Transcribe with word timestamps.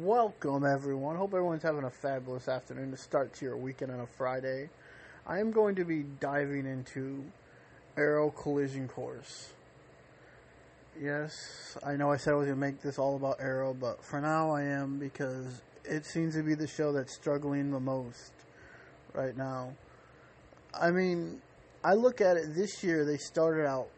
Welcome, 0.00 0.64
everyone. 0.64 1.14
Hope 1.16 1.34
everyone's 1.34 1.62
having 1.62 1.84
a 1.84 1.90
fabulous 1.90 2.48
afternoon 2.48 2.90
to 2.90 2.96
start 2.96 3.32
to 3.34 3.44
your 3.44 3.56
weekend 3.56 3.92
on 3.92 4.00
a 4.00 4.06
Friday. 4.06 4.68
I 5.24 5.38
am 5.38 5.52
going 5.52 5.76
to 5.76 5.84
be 5.84 6.04
diving 6.18 6.66
into 6.66 7.22
Arrow 7.96 8.30
Collision 8.30 8.88
Course. 8.88 9.52
Yes, 11.00 11.76
I 11.86 11.94
know 11.94 12.10
I 12.10 12.16
said 12.16 12.32
I 12.32 12.36
was 12.36 12.46
going 12.46 12.56
to 12.56 12.60
make 12.60 12.80
this 12.80 12.98
all 12.98 13.14
about 13.14 13.36
Arrow, 13.38 13.72
but 13.72 14.02
for 14.02 14.20
now 14.20 14.50
I 14.50 14.62
am 14.62 14.98
because 14.98 15.62
it 15.84 16.06
seems 16.06 16.34
to 16.34 16.42
be 16.42 16.54
the 16.54 16.66
show 16.66 16.92
that's 16.92 17.14
struggling 17.14 17.70
the 17.70 17.78
most 17.78 18.32
right 19.12 19.36
now. 19.36 19.74
I 20.72 20.90
mean, 20.90 21.40
I 21.84 21.94
look 21.94 22.20
at 22.20 22.36
it 22.36 22.54
this 22.54 22.82
year, 22.82 23.04
they 23.04 23.18
started 23.18 23.66
out 23.66 23.88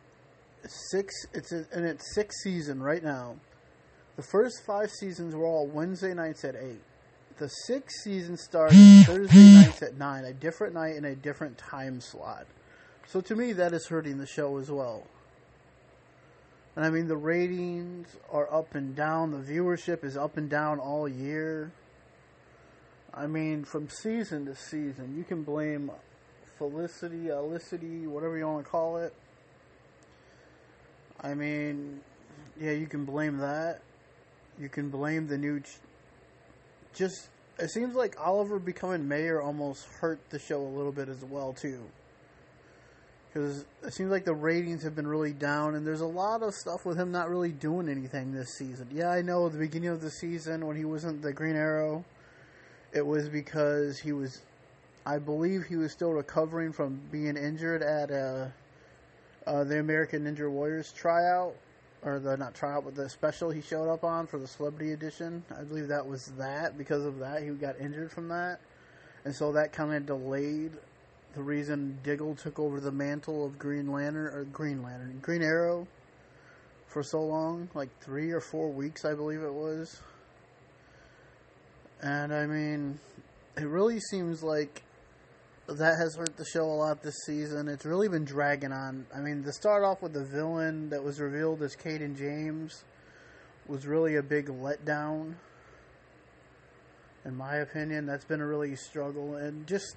six, 0.90 1.14
it's 1.32 1.52
in 1.52 1.84
its 1.84 2.14
sixth 2.14 2.40
season 2.42 2.82
right 2.82 3.02
now 3.02 3.36
the 4.16 4.22
first 4.22 4.64
five 4.64 4.90
seasons 4.90 5.34
were 5.34 5.44
all 5.44 5.66
Wednesday 5.66 6.14
nights 6.14 6.44
at 6.44 6.56
8. 6.56 6.80
The 7.38 7.48
sixth 7.48 7.98
season 8.02 8.38
started 8.38 8.77
Thursday 9.06 9.54
nights 9.54 9.82
at 9.82 9.96
9, 9.96 10.24
a 10.24 10.32
different 10.32 10.72
night 10.72 10.96
and 10.96 11.04
a 11.04 11.14
different 11.14 11.58
time 11.58 12.00
slot. 12.00 12.46
So 13.06 13.20
to 13.20 13.36
me, 13.36 13.52
that 13.52 13.74
is 13.74 13.86
hurting 13.86 14.16
the 14.16 14.27
show 14.27 14.56
as 14.56 14.70
well. 14.70 15.06
And 16.74 16.84
I 16.84 16.91
mean, 16.91 17.08
the 17.08 17.16
ratings 17.16 18.08
are 18.32 18.52
up 18.52 18.74
and 18.74 18.96
down, 18.96 19.30
the 19.32 19.38
viewership 19.38 20.02
is 20.02 20.16
up 20.16 20.38
and 20.38 20.48
down 20.48 20.78
all 20.78 21.06
year. 21.06 21.72
I 23.12 23.27
mean, 23.27 23.64
from 23.64 23.88
season 23.88 24.46
to 24.46 24.55
season, 24.55 25.14
you 25.16 25.24
can 25.24 25.42
blame 25.42 25.91
Felicity, 26.58 27.28
Elicity, 27.28 28.06
whatever 28.06 28.36
you 28.36 28.46
want 28.46 28.64
to 28.64 28.70
call 28.70 28.96
it. 28.96 29.14
I 31.22 31.34
mean, 31.34 32.00
yeah, 32.58 32.72
you 32.72 32.86
can 32.86 33.05
blame 33.05 33.38
that 33.38 33.83
you 34.59 34.69
can 34.69 34.91
blame 34.91 35.27
the 35.27 35.38
new. 35.38 35.60
Ch- 35.60 35.78
just 36.95 37.28
it 37.59 37.70
seems 37.70 37.95
like 37.95 38.16
Oliver 38.20 38.58
becoming 38.58 39.06
mayor 39.08 39.41
almost 39.41 39.86
hurt 40.00 40.19
the 40.30 40.39
show 40.39 40.61
a 40.61 40.69
little 40.69 40.92
bit 40.92 41.08
as 41.08 41.25
well 41.25 41.53
too. 41.53 41.80
Because 43.33 43.64
it 43.83 43.92
seems 43.92 44.11
like 44.11 44.25
the 44.25 44.34
ratings 44.34 44.83
have 44.83 44.97
been 44.97 45.06
really 45.06 45.33
down, 45.33 45.75
and 45.75 45.86
there's 45.86 46.00
a 46.00 46.06
lot 46.06 46.42
of 46.42 46.55
stuff 46.55 46.86
with 46.86 46.98
him 46.98 47.12
not 47.12 47.28
really 47.28 47.53
doing 47.53 47.89
anything 47.89 48.33
this 48.33 48.56
season. 48.56 48.89
Yeah, 48.91 49.11
I 49.11 49.20
know 49.20 49.47
at 49.47 49.53
the 49.53 49.58
beginning 49.58 49.91
of 49.91 50.00
the 50.00 50.11
season 50.11 50.67
when 50.67 50.77
he 50.77 50.86
wasn't 50.86 51.20
the 51.20 51.34
Green 51.34 51.55
Arrow, 51.55 52.05
it 52.95 53.06
was 53.06 53.28
because 53.28 53.98
he 53.98 54.12
was, 54.12 54.41
I 55.05 55.19
believe 55.19 55.64
he 55.64 55.77
was 55.77 55.92
still 55.92 56.12
recovering 56.12 56.73
from 56.73 56.98
being 57.12 57.36
injured 57.36 57.83
at 57.83 58.11
uh, 58.11 58.48
uh, 59.47 59.64
the 59.64 59.80
American 59.80 60.25
Ninja 60.25 60.50
Warriors 60.50 60.91
tryout 60.92 61.55
or 62.06 62.20
the 62.20 62.36
not 62.36 62.54
trial, 62.54 62.80
but 62.80 62.94
the 62.94 63.08
special 63.08 63.50
he 63.50 63.60
showed 63.60 63.92
up 63.92 64.04
on 64.04 64.26
for 64.26 64.38
the 64.38 64.46
Celebrity 64.46 64.92
Edition. 64.92 65.44
I 65.58 65.64
believe 65.64 65.88
that 65.88 66.06
was 66.06 66.26
that. 66.38 66.78
Because 66.78 67.04
of 67.04 67.18
that, 67.18 67.42
he 67.42 67.48
got 67.50 67.80
injured 67.80 68.12
from 68.12 68.28
that, 68.28 68.60
and 69.24 69.34
so 69.34 69.52
that 69.52 69.72
kind 69.72 69.92
of 69.92 70.06
delayed 70.06 70.72
the 71.34 71.42
reason 71.42 71.98
Diggle 72.02 72.34
took 72.34 72.58
over 72.58 72.80
the 72.80 72.90
mantle 72.90 73.44
of 73.44 73.58
Green 73.58 73.92
Lantern 73.92 74.28
or 74.28 74.44
Green 74.44 74.82
Lantern, 74.82 75.18
Green 75.20 75.42
Arrow, 75.42 75.86
for 76.86 77.02
so 77.02 77.20
long, 77.20 77.68
like 77.74 77.90
three 78.00 78.30
or 78.30 78.40
four 78.40 78.70
weeks, 78.70 79.04
I 79.04 79.12
believe 79.12 79.42
it 79.42 79.52
was. 79.52 80.00
And 82.00 82.32
I 82.32 82.46
mean, 82.46 82.98
it 83.58 83.66
really 83.66 84.00
seems 84.00 84.42
like 84.42 84.82
that 85.69 85.98
has 85.98 86.14
hurt 86.17 86.36
the 86.36 86.45
show 86.45 86.64
a 86.64 86.72
lot 86.72 87.03
this 87.03 87.25
season. 87.27 87.69
It's 87.69 87.84
really 87.84 88.09
been 88.09 88.25
dragging 88.25 88.72
on. 88.72 89.06
I 89.14 89.20
mean, 89.20 89.42
to 89.42 89.53
start 89.53 89.83
off 89.83 90.00
with 90.00 90.12
the 90.12 90.25
villain 90.25 90.91
that 90.91 91.03
was 91.03 91.20
revealed 91.20 91.62
as 91.62 91.75
Cayden 91.75 92.17
James 92.17 92.84
was 93.67 93.86
really 93.86 94.17
a 94.17 94.23
big 94.23 94.47
letdown. 94.47 95.34
In 97.25 97.36
my 97.36 97.56
opinion, 97.56 98.06
that's 98.06 98.25
been 98.25 98.41
a 98.41 98.47
really 98.47 98.77
struggle, 98.77 99.34
and 99.34 99.67
just 99.67 99.97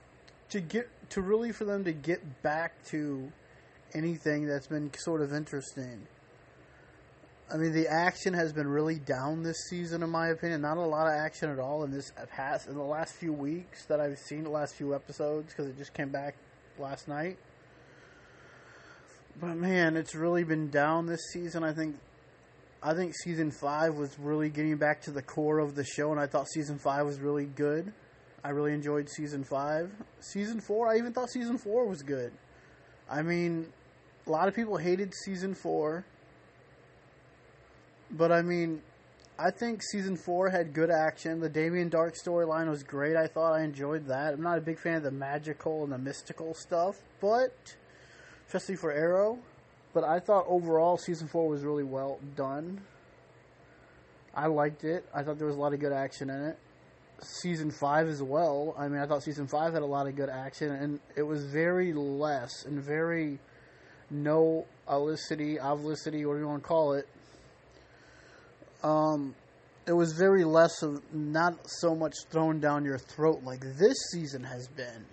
to 0.50 0.60
get 0.60 0.90
to 1.12 1.22
really 1.22 1.52
for 1.52 1.66
them 1.66 1.84
to 1.84 1.94
get 1.94 2.42
back 2.42 2.84
to 2.86 3.32
anything 3.94 4.48
that's 4.48 4.66
been 4.66 4.92
sort 4.98 5.22
of 5.22 5.32
interesting. 5.32 6.08
I 7.52 7.58
mean, 7.58 7.74
the 7.74 7.88
action 7.88 8.36
has 8.36 8.54
been 8.54 8.68
really 8.68 9.00
down 9.00 9.42
this 9.42 9.58
season, 9.70 10.04
in 10.04 10.10
my 10.12 10.28
opinion. 10.28 10.62
Not 10.62 10.78
a 10.78 10.82
lot 10.82 11.08
of 11.08 11.14
action 11.14 11.50
at 11.50 11.58
all 11.58 11.84
in 11.84 11.90
this 11.90 12.12
past 12.30 12.68
in 12.68 12.76
the 12.76 12.84
last 12.84 13.16
few 13.16 13.34
weeks 13.34 13.86
that 13.86 14.00
I've 14.00 14.20
seen 14.20 14.44
the 14.44 14.52
last 14.52 14.76
few 14.76 14.94
episodes 14.94 15.48
because 15.52 15.66
it 15.66 15.76
just 15.76 15.96
came 15.96 16.10
back 16.10 16.36
last 16.78 17.08
night. 17.08 17.40
But 19.42 19.56
man, 19.56 19.98
it's 19.98 20.14
really 20.14 20.44
been 20.44 20.70
down 20.70 21.08
this 21.08 21.22
season. 21.34 21.64
I 21.64 21.74
think, 21.74 21.96
I 22.84 22.94
think 22.94 23.16
season 23.16 23.50
five 23.50 23.96
was 23.96 24.20
really 24.20 24.50
getting 24.50 24.78
back 24.78 25.02
to 25.04 25.12
the 25.12 25.24
core 25.24 25.58
of 25.58 25.74
the 25.74 25.84
show, 25.84 26.12
and 26.12 26.20
I 26.20 26.28
thought 26.28 26.48
season 26.50 26.78
five 26.78 27.06
was 27.08 27.20
really 27.20 27.46
good. 27.46 27.92
I 28.44 28.50
really 28.50 28.74
enjoyed 28.74 29.10
season 29.10 29.44
five. 29.44 29.92
Season 30.20 30.62
four, 30.62 30.88
I 30.88 30.98
even 30.98 31.14
thought 31.14 31.32
season 31.32 31.58
four 31.58 31.88
was 31.88 32.04
good. 32.04 32.32
I 33.10 33.24
mean, 33.24 33.68
a 34.28 34.30
lot 34.30 34.48
of 34.48 34.56
people 34.56 34.78
hated 34.78 35.14
season 35.26 35.56
four 35.56 36.06
but 38.12 38.32
I 38.32 38.42
mean, 38.42 38.82
I 39.38 39.52
think 39.52 39.82
season 39.82 40.18
four 40.18 40.50
had 40.50 40.74
good 40.74 40.92
action. 40.92 41.40
The 41.40 41.50
Damien 41.50 41.90
Darhk 41.90 42.16
storyline 42.22 42.70
was 42.70 42.84
great. 42.84 43.16
I 43.16 43.28
thought 43.28 43.54
I 43.54 43.64
enjoyed 43.64 44.06
that. 44.08 44.34
I'm 44.34 44.42
not 44.42 44.58
a 44.58 44.62
big 44.62 44.80
fan 44.80 44.96
of 44.96 45.04
the 45.04 45.12
magical 45.12 45.84
and 45.84 45.94
the 45.94 45.98
mystical 45.98 46.54
stuff, 46.54 46.98
but 47.22 47.76
especially 48.48 48.76
for 48.76 48.92
Arrow. 48.92 49.40
But 49.94 50.04
I 50.04 50.20
thought 50.20 50.46
overall 50.48 50.98
season 50.98 51.28
four 51.28 51.48
was 51.48 51.64
really 51.64 51.86
well 51.86 52.20
done. 52.36 52.82
I 54.36 54.48
liked 54.48 54.84
it. 54.84 55.06
I 55.14 55.24
thought 55.24 55.38
there 55.38 55.48
was 55.48 55.56
a 55.56 55.60
lot 55.60 55.74
of 55.74 55.80
good 55.80 55.94
action 55.94 56.30
in 56.30 56.42
it. 56.48 56.60
Season 57.22 57.72
five 57.72 58.08
as 58.08 58.22
well. 58.22 58.76
I 58.78 58.88
mean, 58.88 59.02
I 59.02 59.08
thought 59.08 59.24
season 59.24 59.48
five 59.48 59.74
had 59.74 59.82
a 59.82 59.88
lot 59.88 60.08
of 60.08 60.16
good 60.16 60.30
action, 60.30 60.72
and 60.72 61.00
it 61.16 61.24
was 61.24 61.46
very 61.46 61.94
less 61.94 62.66
and 62.66 62.82
very 62.82 63.40
no 64.10 64.66
olicity, 64.88 65.60
ovolicity, 65.60 66.26
whatever 66.26 66.40
you 66.40 66.48
want 66.48 66.64
to 66.64 66.68
call 66.68 66.94
it, 66.94 67.08
um, 68.84 69.36
it 69.88 69.94
was 69.94 70.14
very 70.14 70.44
less 70.44 70.84
of 70.84 71.02
not 71.14 71.58
so 71.66 71.96
much 71.96 72.16
thrown 72.30 72.60
down 72.60 72.86
your 72.86 72.98
throat 72.98 73.42
like 73.44 73.62
this 73.78 73.98
season 74.12 74.44
has 74.44 74.68
been. 74.68 75.06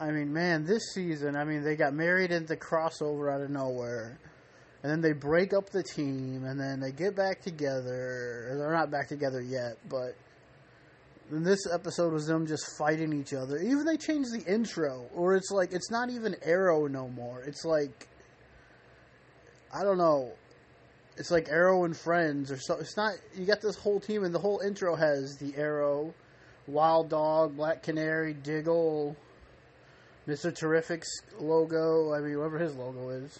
I 0.00 0.10
mean, 0.10 0.32
man, 0.32 0.64
this 0.64 0.94
season, 0.94 1.36
I 1.36 1.44
mean, 1.44 1.62
they 1.62 1.76
got 1.76 1.92
married 1.92 2.32
in 2.32 2.46
the 2.46 2.56
crossover 2.56 3.32
out 3.32 3.42
of 3.42 3.50
nowhere. 3.50 4.18
And 4.82 4.90
then 4.90 5.02
they 5.02 5.12
break 5.12 5.52
up 5.52 5.68
the 5.68 5.82
team, 5.82 6.44
and 6.46 6.58
then 6.58 6.80
they 6.80 6.90
get 6.90 7.14
back 7.14 7.42
together. 7.42 8.54
They're 8.56 8.72
not 8.72 8.90
back 8.90 9.08
together 9.08 9.42
yet, 9.42 9.76
but 9.90 10.16
then 11.30 11.44
this 11.44 11.60
episode 11.70 12.14
was 12.14 12.26
them 12.26 12.46
just 12.46 12.64
fighting 12.78 13.12
each 13.12 13.34
other. 13.34 13.58
Even 13.58 13.84
they 13.84 13.98
changed 13.98 14.32
the 14.32 14.42
intro, 14.50 15.06
or 15.14 15.36
it's 15.36 15.50
like 15.50 15.72
it's 15.72 15.90
not 15.90 16.08
even 16.08 16.34
Arrow 16.42 16.86
no 16.86 17.08
more. 17.08 17.42
It's 17.42 17.64
like 17.66 18.08
I 19.72 19.82
don't 19.84 19.98
know 19.98 20.32
it's 21.20 21.30
like 21.30 21.50
Arrow 21.50 21.84
and 21.84 21.94
Friends 21.94 22.50
or 22.50 22.58
so. 22.58 22.76
It's 22.78 22.96
not. 22.96 23.12
You 23.36 23.44
got 23.44 23.60
this 23.60 23.76
whole 23.76 24.00
team, 24.00 24.24
and 24.24 24.34
the 24.34 24.38
whole 24.38 24.60
intro 24.60 24.96
has 24.96 25.36
the 25.36 25.54
Arrow, 25.54 26.14
Wild 26.66 27.10
Dog, 27.10 27.58
Black 27.58 27.82
Canary, 27.82 28.32
Diggle, 28.32 29.14
Mister 30.26 30.50
Terrific's 30.50 31.20
logo. 31.38 32.14
I 32.14 32.20
mean, 32.20 32.38
whatever 32.38 32.58
his 32.58 32.74
logo 32.74 33.10
is. 33.10 33.38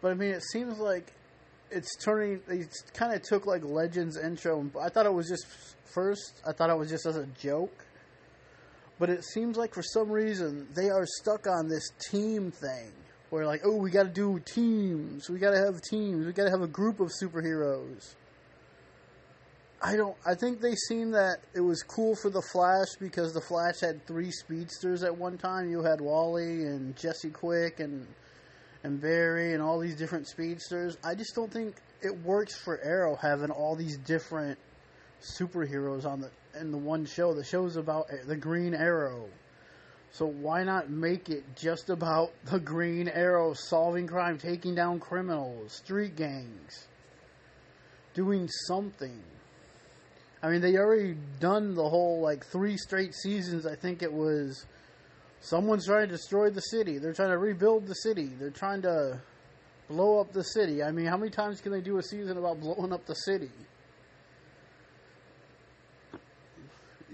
But 0.00 0.12
I 0.12 0.14
mean, 0.14 0.30
it 0.30 0.42
seems 0.44 0.78
like 0.78 1.12
it's 1.70 1.94
turning. 2.02 2.40
They 2.48 2.64
kind 2.94 3.12
of 3.12 3.20
took 3.20 3.44
like 3.44 3.62
Legends 3.62 4.16
intro. 4.16 4.70
I 4.80 4.88
thought 4.88 5.04
it 5.04 5.12
was 5.12 5.28
just 5.28 5.46
first. 5.84 6.40
I 6.48 6.52
thought 6.52 6.70
it 6.70 6.78
was 6.78 6.88
just 6.88 7.04
as 7.04 7.18
a 7.18 7.26
joke. 7.38 7.84
But 8.98 9.10
it 9.10 9.24
seems 9.24 9.58
like 9.58 9.74
for 9.74 9.82
some 9.82 10.10
reason 10.10 10.68
they 10.74 10.88
are 10.88 11.04
stuck 11.04 11.46
on 11.46 11.68
this 11.68 11.90
team 12.10 12.50
thing 12.50 12.92
where 13.30 13.46
like, 13.46 13.62
oh, 13.64 13.76
we 13.76 13.90
got 13.90 14.04
to 14.04 14.08
do 14.08 14.40
teams. 14.40 15.28
We 15.28 15.38
got 15.38 15.50
to 15.50 15.58
have 15.58 15.80
teams. 15.82 16.26
We 16.26 16.32
got 16.32 16.44
to 16.44 16.50
have 16.50 16.62
a 16.62 16.68
group 16.68 17.00
of 17.00 17.10
superheroes. 17.10 18.14
I 19.82 19.96
don't. 19.96 20.16
I 20.24 20.34
think 20.34 20.60
they 20.60 20.74
seen 20.74 21.10
that 21.12 21.38
it 21.54 21.60
was 21.60 21.82
cool 21.82 22.16
for 22.16 22.30
the 22.30 22.40
Flash 22.40 22.88
because 22.98 23.34
the 23.34 23.42
Flash 23.42 23.80
had 23.80 24.06
three 24.06 24.30
speedsters 24.30 25.02
at 25.02 25.16
one 25.16 25.36
time. 25.36 25.70
You 25.70 25.82
had 25.82 26.00
Wally 26.00 26.64
and 26.64 26.96
Jesse 26.96 27.30
Quick 27.30 27.80
and 27.80 28.06
and 28.84 29.00
Barry 29.00 29.52
and 29.52 29.62
all 29.62 29.78
these 29.78 29.96
different 29.96 30.28
speedsters. 30.28 30.96
I 31.04 31.14
just 31.14 31.34
don't 31.34 31.52
think 31.52 31.76
it 32.02 32.16
works 32.24 32.56
for 32.56 32.80
Arrow 32.82 33.16
having 33.16 33.50
all 33.50 33.76
these 33.76 33.98
different 33.98 34.58
superheroes 35.20 36.06
on 36.06 36.20
the 36.20 36.30
in 36.58 36.70
the 36.70 36.78
one 36.78 37.04
show. 37.04 37.34
The 37.34 37.44
show's 37.44 37.76
about 37.76 38.06
the 38.26 38.36
Green 38.36 38.74
Arrow. 38.74 39.28
So 40.12 40.26
why 40.26 40.64
not 40.64 40.90
make 40.90 41.28
it 41.28 41.44
just 41.56 41.90
about 41.90 42.32
the 42.44 42.58
Green 42.58 43.08
Arrow 43.08 43.54
solving 43.54 44.06
crime, 44.06 44.38
taking 44.38 44.74
down 44.74 45.00
criminals, 45.00 45.72
street 45.72 46.16
gangs, 46.16 46.86
doing 48.14 48.48
something? 48.66 49.22
I 50.42 50.50
mean, 50.50 50.60
they 50.60 50.76
already 50.76 51.16
done 51.40 51.74
the 51.74 51.88
whole 51.88 52.20
like 52.20 52.46
three 52.46 52.76
straight 52.76 53.14
seasons. 53.14 53.66
I 53.66 53.74
think 53.74 54.02
it 54.02 54.12
was 54.12 54.64
someone's 55.40 55.86
trying 55.86 56.08
to 56.08 56.12
destroy 56.12 56.50
the 56.50 56.60
city. 56.60 56.98
They're 56.98 57.12
trying 57.12 57.30
to 57.30 57.38
rebuild 57.38 57.86
the 57.86 57.94
city. 57.94 58.30
They're 58.38 58.50
trying 58.50 58.82
to 58.82 59.20
blow 59.88 60.20
up 60.20 60.32
the 60.32 60.44
city. 60.44 60.82
I 60.82 60.90
mean, 60.90 61.06
how 61.06 61.16
many 61.16 61.30
times 61.30 61.60
can 61.60 61.72
they 61.72 61.80
do 61.80 61.98
a 61.98 62.02
season 62.02 62.36
about 62.36 62.60
blowing 62.60 62.92
up 62.92 63.06
the 63.06 63.14
city? 63.14 63.50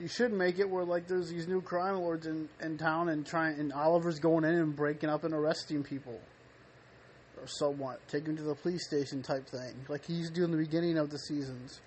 You 0.03 0.09
should 0.09 0.33
make 0.33 0.59
it 0.59 0.69
where 0.69 0.85
like 0.85 1.07
there's 1.07 1.31
these 1.31 1.47
new 1.47 1.61
crime 1.61 1.95
lords 1.95 2.27
in, 2.27 2.49
in 2.61 2.77
town 2.77 3.09
and 3.09 3.25
trying 3.25 3.61
and 3.61 3.73
Oliver's 3.73 4.19
going 4.19 4.43
in 4.43 4.55
and 4.55 4.75
breaking 4.75 5.09
up 5.09 5.23
and 5.23 5.33
arresting 5.33 5.85
people. 5.85 6.19
Or 7.41 7.47
somewhat. 7.47 8.01
Taking 8.09 8.37
to 8.37 8.43
the 8.43 8.57
police 8.57 8.85
station 8.85 9.23
type 9.23 9.47
thing. 9.47 9.75
Like 9.89 10.05
he 10.05 10.15
used 10.15 10.35
to 10.35 10.41
do 10.41 10.45
in 10.45 10.51
the 10.51 10.57
beginning 10.57 10.99
of 10.99 11.11
the 11.11 11.19
seasons. 11.19 11.81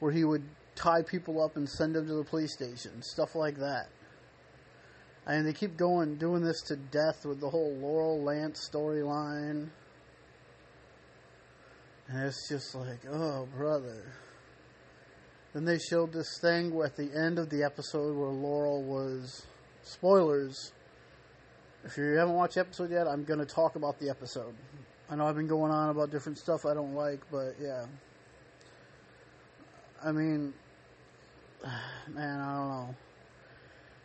Where 0.00 0.10
he 0.10 0.24
would 0.24 0.42
tie 0.76 1.02
people 1.02 1.44
up 1.44 1.56
and 1.56 1.68
send 1.68 1.94
them 1.94 2.06
to 2.06 2.14
the 2.14 2.24
police 2.24 2.54
station. 2.54 3.02
Stuff 3.02 3.34
like 3.34 3.58
that. 3.58 3.88
And 5.26 5.46
they 5.46 5.52
keep 5.52 5.76
going 5.76 6.16
doing 6.16 6.42
this 6.42 6.62
to 6.62 6.76
death 6.76 7.26
with 7.26 7.38
the 7.38 7.50
whole 7.50 7.74
Laurel 7.74 8.22
Lance 8.22 8.66
storyline. 8.72 9.68
And 12.08 12.24
it's 12.24 12.48
just 12.48 12.74
like, 12.74 13.00
oh 13.10 13.46
brother. 13.54 14.14
Then 15.52 15.64
they 15.64 15.78
showed 15.78 16.12
this 16.12 16.38
thing 16.40 16.78
at 16.82 16.96
the 16.96 17.10
end 17.14 17.38
of 17.38 17.50
the 17.50 17.62
episode 17.62 18.16
where 18.16 18.30
Laurel 18.30 18.82
was. 18.82 19.46
Spoilers. 19.82 20.72
If 21.84 21.96
you 21.96 22.04
haven't 22.16 22.34
watched 22.34 22.54
the 22.54 22.60
episode 22.60 22.90
yet, 22.90 23.06
I'm 23.06 23.24
going 23.24 23.40
to 23.40 23.46
talk 23.46 23.76
about 23.76 23.98
the 23.98 24.08
episode. 24.08 24.54
I 25.10 25.16
know 25.16 25.26
I've 25.26 25.36
been 25.36 25.48
going 25.48 25.72
on 25.72 25.90
about 25.90 26.10
different 26.10 26.38
stuff 26.38 26.64
I 26.64 26.74
don't 26.74 26.94
like, 26.94 27.20
but 27.30 27.56
yeah. 27.60 27.84
I 30.02 30.12
mean, 30.12 30.54
man, 32.08 32.40
I 32.40 32.56
don't 32.56 32.68
know. 32.68 32.94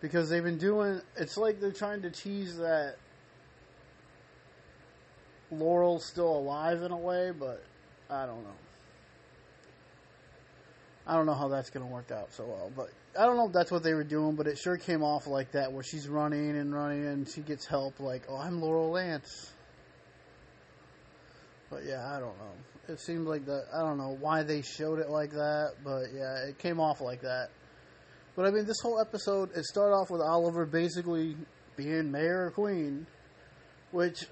Because 0.01 0.29
they've 0.29 0.43
been 0.43 0.57
doing. 0.57 1.01
It's 1.15 1.37
like 1.37 1.59
they're 1.59 1.71
trying 1.71 2.01
to 2.01 2.11
tease 2.11 2.57
that 2.57 2.95
Laurel's 5.51 6.05
still 6.05 6.37
alive 6.37 6.81
in 6.83 6.91
a 6.91 6.97
way, 6.97 7.31
but 7.31 7.63
I 8.09 8.25
don't 8.25 8.43
know. 8.43 8.49
I 11.07 11.15
don't 11.15 11.25
know 11.25 11.33
how 11.33 11.47
that's 11.47 11.69
going 11.69 11.85
to 11.85 11.91
work 11.91 12.11
out 12.11 12.33
so 12.33 12.45
well, 12.45 12.69
but 12.75 12.89
I 13.17 13.25
don't 13.25 13.37
know 13.37 13.47
if 13.47 13.53
that's 13.53 13.71
what 13.71 13.81
they 13.81 13.93
were 13.93 14.03
doing, 14.03 14.35
but 14.35 14.45
it 14.45 14.57
sure 14.57 14.77
came 14.77 15.03
off 15.03 15.25
like 15.25 15.53
that, 15.53 15.71
where 15.71 15.83
she's 15.83 16.07
running 16.09 16.57
and 16.57 16.73
running 16.73 17.05
and 17.05 17.27
she 17.27 17.41
gets 17.41 17.65
help, 17.65 17.99
like, 18.01 18.23
oh, 18.27 18.35
I'm 18.35 18.61
Laurel 18.61 18.91
Lance. 18.91 19.53
But 21.69 21.85
yeah, 21.85 22.05
I 22.05 22.19
don't 22.19 22.37
know. 22.37 22.53
It 22.93 22.99
seemed 22.99 23.25
like 23.25 23.45
that. 23.45 23.65
I 23.73 23.79
don't 23.79 23.97
know 23.97 24.17
why 24.19 24.43
they 24.43 24.61
showed 24.61 24.99
it 24.99 25.09
like 25.09 25.31
that, 25.31 25.75
but 25.83 26.07
yeah, 26.13 26.47
it 26.47 26.59
came 26.59 26.79
off 26.79 26.99
like 26.99 27.21
that. 27.21 27.49
But 28.35 28.45
I 28.45 28.51
mean, 28.51 28.65
this 28.65 28.79
whole 28.81 28.99
episode, 28.99 29.49
it 29.55 29.65
started 29.65 29.95
off 29.95 30.09
with 30.09 30.21
Oliver 30.21 30.65
basically 30.65 31.35
being 31.75 32.11
mayor 32.11 32.47
or 32.47 32.51
queen, 32.51 33.07
which 33.91 34.25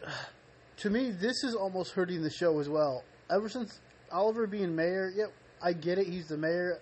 to 0.77 0.89
me, 0.89 1.12
this 1.12 1.44
is 1.44 1.56
almost 1.56 1.94
hurting 1.94 2.22
the 2.22 2.30
show 2.30 2.60
as 2.60 2.68
well. 2.68 3.04
Ever 3.31 3.50
since 3.50 3.80
Oliver 4.12 4.45
being 4.45 4.75
mayor, 4.75 5.12
yep, 5.16 5.31
I 5.66 5.74
get 5.74 5.98
it. 5.98 6.06
He's 6.06 6.28
the 6.28 6.38
mayor. 6.38 6.80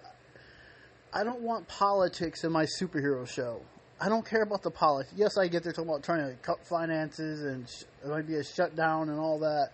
I 1.13 1.24
don't 1.24 1.39
want 1.39 1.65
politics 1.69 2.44
in 2.44 2.51
my 2.51 2.65
superhero 2.65 3.25
show. 3.25 3.62
I 4.01 4.09
don't 4.09 4.25
care 4.25 4.41
about 4.41 4.62
the 4.62 4.71
politics. 4.71 5.13
Yes, 5.15 5.38
I 5.38 5.47
get 5.47 5.63
they're 5.63 5.71
talking 5.71 5.89
about 5.89 6.03
trying 6.03 6.30
to 6.30 6.35
cut 6.41 6.57
finances 6.68 7.45
and 7.45 7.69
sh- 7.69 7.83
it 8.03 8.09
might 8.09 8.27
be 8.27 8.35
a 8.35 8.44
shutdown 8.44 9.07
and 9.07 9.18
all 9.18 9.39
that. 9.39 9.69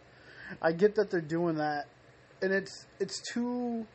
I 0.62 0.74
get 0.74 0.94
that 0.96 1.10
they're 1.10 1.22
doing 1.22 1.56
that, 1.56 1.88
and 2.44 2.54
it's 2.54 2.86
it's 3.00 3.20
too 3.34 3.88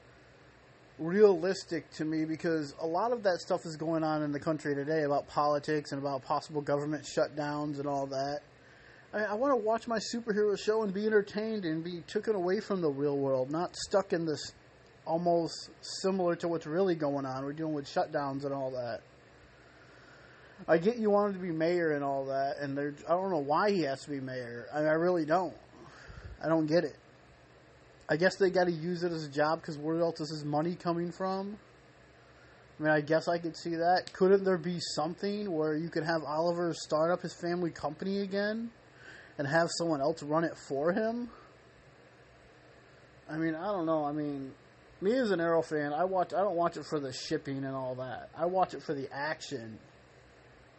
realistic 0.99 1.89
to 1.93 2.05
me 2.05 2.25
because 2.25 2.75
a 2.81 2.87
lot 2.87 3.13
of 3.13 3.23
that 3.23 3.39
stuff 3.39 3.67
is 3.67 3.77
going 3.77 4.03
on 4.03 4.23
in 4.23 4.33
the 4.33 4.41
country 4.41 4.75
today 4.75 5.03
about 5.03 5.29
politics 5.29 5.93
and 5.93 6.01
about 6.01 6.25
possible 6.25 6.61
government 6.61 7.05
shutdowns 7.05 7.79
and 7.79 7.87
all 7.87 8.07
that. 8.07 8.41
I, 9.13 9.19
I 9.25 9.35
want 9.35 9.53
to 9.53 9.65
watch 9.65 9.87
my 9.87 9.99
superhero 10.13 10.59
show 10.59 10.83
and 10.83 10.93
be 10.93 11.07
entertained 11.07 11.65
and 11.65 11.85
be 11.85 12.01
taken 12.09 12.35
away 12.35 12.59
from 12.59 12.81
the 12.81 12.91
real 12.91 13.17
world, 13.17 13.53
not 13.53 13.77
stuck 13.77 14.13
in 14.13 14.27
this 14.27 14.55
almost 15.07 15.71
similar 15.81 16.37
to 16.37 16.49
what's 16.49 16.67
really 16.67 16.95
going 16.95 17.27
on. 17.27 17.45
We're 17.45 17.53
dealing 17.53 17.75
with 17.75 17.87
shutdowns 17.87 18.45
and 18.45 18.53
all 18.53 18.71
that. 18.73 19.01
I 20.67 20.79
get 20.79 20.99
you 20.99 21.11
wanted 21.11 21.35
to 21.35 21.41
be 21.41 21.51
mayor 21.51 21.93
and 21.93 22.05
all 22.05 22.27
that, 22.27 22.57
and 22.61 22.77
there, 22.77 22.95
I 23.09 23.13
don't 23.13 23.31
know 23.31 23.43
why 23.45 23.71
he 23.71 23.83
has 23.83 24.03
to 24.05 24.11
be 24.11 24.21
mayor. 24.21 24.67
I, 24.73 24.79
I 24.79 24.93
really 24.93 25.25
don't. 25.25 25.55
I 26.43 26.49
don't 26.49 26.67
get 26.67 26.85
it. 26.85 26.97
I 28.09 28.17
guess 28.17 28.37
they 28.37 28.51
got 28.51 28.65
to 28.65 28.73
use 28.73 29.03
it 29.03 29.13
as 29.13 29.25
a 29.25 29.31
job 29.31 29.61
because 29.61 29.79
where 29.79 30.01
else 30.01 30.21
is 30.21 30.31
his 30.31 30.45
money 30.45 30.75
coming 30.75 31.11
from? 31.11 31.57
I 32.79 32.83
mean, 32.83 32.93
I 32.93 33.01
guess 33.01 33.29
I 33.29 33.39
could 33.39 33.57
see 33.57 33.77
that. 33.77 34.13
Couldn't 34.13 34.45
there 34.45 34.59
be 34.59 34.79
something 34.95 35.51
where 35.51 35.75
you 35.75 35.89
could 35.89 36.05
have 36.05 36.23
Oliver 36.25 36.75
start 36.75 37.11
up 37.11 37.23
his 37.23 37.35
family 37.35 37.71
company 37.71 38.21
again 38.21 38.71
and 39.39 39.47
have 39.47 39.69
someone 39.79 40.01
else 40.01 40.23
run 40.23 40.45
it 40.45 40.57
for 40.69 40.93
him? 40.93 41.31
I 43.31 43.37
mean, 43.39 43.55
I 43.55 43.67
don't 43.67 43.87
know. 43.87 44.05
I 44.05 44.13
mean, 44.13 44.53
me 45.05 45.13
as 45.17 45.31
an 45.31 45.41
Arrow 45.41 45.63
fan, 45.63 45.93
I 45.93 46.05
watch. 46.05 46.33
I 46.33 46.39
don't 46.39 46.57
watch 46.57 46.77
it 46.77 46.87
for 46.87 46.99
the 46.99 47.13
shipping 47.13 47.59
and 47.59 47.75
all 47.75 47.95
that. 47.97 48.31
I 48.37 48.47
watch 48.47 48.75
it 48.75 48.83
for 48.83 48.95
the 48.95 49.09
action. 49.13 49.79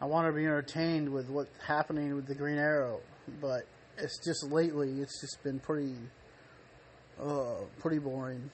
I 0.01 0.05
want 0.05 0.27
to 0.27 0.33
be 0.33 0.43
entertained 0.43 1.07
with 1.07 1.29
what's 1.29 1.49
happening 1.65 2.15
with 2.15 2.25
the 2.25 2.35
Green 2.35 2.57
Arrow, 2.57 2.99
but 3.39 3.65
it's 3.97 4.19
just 4.25 4.51
lately, 4.51 4.99
it's 4.99 5.21
just 5.21 5.41
been 5.43 5.59
pretty, 5.59 5.95
uh, 7.21 7.61
pretty 7.79 7.99
boring. 7.99 8.49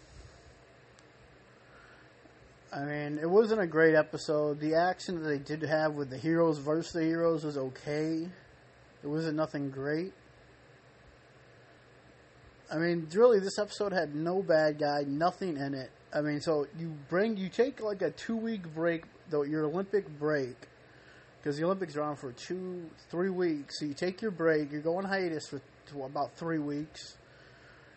I 2.74 2.84
mean, 2.84 3.18
it 3.18 3.30
wasn't 3.30 3.62
a 3.62 3.68
great 3.68 3.96
episode. 3.96 4.60
The 4.60 4.76
action 4.76 5.22
that 5.22 5.28
they 5.28 5.40
did 5.40 5.62
have 5.64 5.94
with 5.94 6.10
the 6.10 6.18
heroes 6.18 6.60
versus 6.60 6.94
the 6.94 7.04
heroes 7.04 7.44
was 7.44 7.58
okay. 7.58 8.28
It 9.04 9.08
wasn't 9.08 9.36
nothing 9.36 9.72
great. 9.72 10.14
I 12.72 12.78
mean, 12.78 13.06
really, 13.14 13.40
this 13.40 13.60
episode 13.60 13.92
had 13.92 14.16
no 14.16 14.42
bad 14.42 14.80
guy, 14.80 15.04
nothing 15.06 15.58
in 15.58 15.74
it. 15.74 15.92
I 16.14 16.22
mean, 16.22 16.40
so 16.40 16.68
you 16.80 16.94
bring, 17.10 17.36
you 17.36 17.50
take 17.50 17.82
like 17.82 18.02
a 18.02 18.12
two 18.12 18.38
week 18.38 18.74
break, 18.74 19.04
though 19.30 19.44
your 19.44 19.66
Olympic 19.66 20.08
break, 20.18 20.56
because 21.38 21.58
the 21.58 21.66
Olympics 21.66 21.98
are 21.98 22.04
on 22.04 22.16
for 22.16 22.32
two, 22.32 22.90
three 23.10 23.30
weeks. 23.30 23.80
So 23.80 23.86
you 23.86 23.94
take 23.94 24.22
your 24.22 24.32
break, 24.32 24.72
you're 24.72 24.80
going 24.80 25.06
hiatus 25.06 25.50
for 25.50 25.62
about 26.06 26.38
three 26.38 26.60
weeks, 26.60 27.18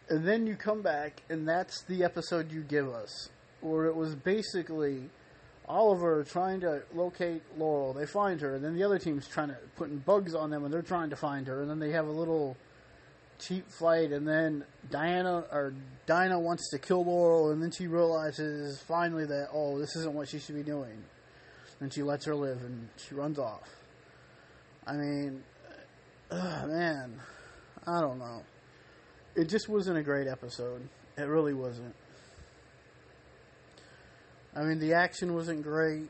and 0.09 0.26
then 0.26 0.44
you 0.44 0.56
come 0.56 0.82
back, 0.82 1.23
and 1.31 1.49
that's 1.49 1.82
the 1.82 2.03
episode 2.03 2.50
you 2.50 2.62
give 2.62 2.88
us, 2.88 3.29
where 3.61 3.85
it 3.85 3.94
was 3.94 4.17
basically 4.17 5.09
Oliver 5.69 6.25
trying 6.25 6.61
to 6.62 6.82
locate 6.94 7.43
Laurel. 7.56 7.93
They 7.93 8.06
find 8.06 8.41
her, 8.41 8.56
and 8.56 8.65
then 8.65 8.75
the 8.75 8.82
other 8.82 8.99
team's 8.99 9.29
trying 9.29 9.49
to 9.50 9.56
putting 9.77 9.99
bugs 9.99 10.35
on 10.35 10.50
them, 10.50 10.65
and 10.65 10.75
they're 10.75 10.82
trying 10.82 11.11
to 11.11 11.17
find 11.17 11.47
her, 11.47 11.62
and 11.62 11.70
then 11.70 11.79
they 11.79 11.93
have 11.93 12.09
a 12.09 12.12
little 12.12 12.56
cheap 13.39 13.71
fight, 13.71 14.13
and 14.13 14.27
then 14.27 14.65
Diana 14.91 15.45
or 15.51 15.75
Dinah 16.07 16.39
wants 16.39 16.71
to 16.71 16.79
kill 16.79 17.05
Laurel, 17.05 17.51
and 17.51 17.63
then 17.63 17.71
she 17.71 17.87
realizes 17.87 18.81
finally 18.81 19.27
that 19.27 19.49
oh, 19.53 19.79
this 19.79 19.97
isn't 19.97 20.15
what 20.15 20.29
she 20.29 20.39
should 20.39 20.55
be 20.55 20.63
doing, 20.63 21.05
and 21.81 21.93
she 21.93 22.03
lets 22.03 22.25
her 22.27 22.35
live, 22.35 22.63
and 22.63 22.89
she 22.97 23.15
runs 23.15 23.39
off. 23.39 23.69
I 24.87 24.94
mean, 24.94 25.43
uh, 26.31 26.67
man, 26.67 27.20
I 27.87 28.01
don't 28.01 28.19
know. 28.19 28.43
It 29.35 29.49
just 29.49 29.69
wasn't 29.69 29.99
a 29.99 30.03
great 30.03 30.29
episode. 30.29 30.89
It 31.17 31.23
really 31.23 31.55
wasn't. 31.55 31.94
I 34.56 34.63
mean, 34.63 34.79
the 34.79 34.94
action 34.94 35.35
wasn't 35.35 35.63
great. 35.63 36.08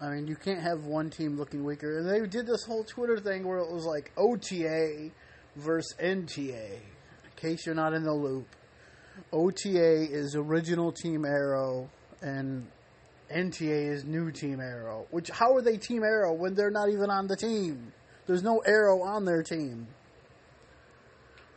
I 0.00 0.10
mean, 0.10 0.26
you 0.26 0.36
can't 0.36 0.60
have 0.60 0.84
one 0.84 1.10
team 1.10 1.36
looking 1.36 1.64
weaker. 1.64 1.98
And 1.98 2.08
they 2.08 2.26
did 2.28 2.46
this 2.46 2.64
whole 2.64 2.84
Twitter 2.84 3.18
thing 3.18 3.44
where 3.44 3.58
it 3.58 3.70
was 3.70 3.84
like 3.84 4.12
OTA 4.16 5.10
versus 5.56 5.94
NTA. 6.00 6.72
In 6.72 7.30
case 7.36 7.66
you're 7.66 7.74
not 7.74 7.94
in 7.94 8.04
the 8.04 8.12
loop, 8.12 8.46
OTA 9.32 10.08
is 10.10 10.34
original 10.34 10.92
Team 10.92 11.24
Arrow 11.24 11.88
and 12.20 12.66
NTA 13.32 13.92
is 13.92 14.04
new 14.04 14.30
Team 14.30 14.60
Arrow. 14.60 15.06
Which 15.10 15.30
how 15.30 15.54
are 15.54 15.62
they 15.62 15.76
Team 15.76 16.02
Arrow 16.02 16.32
when 16.32 16.54
they're 16.54 16.70
not 16.70 16.88
even 16.88 17.10
on 17.10 17.26
the 17.26 17.36
team? 17.36 17.92
There's 18.26 18.42
no 18.42 18.58
Arrow 18.58 19.02
on 19.02 19.24
their 19.24 19.42
team. 19.42 19.86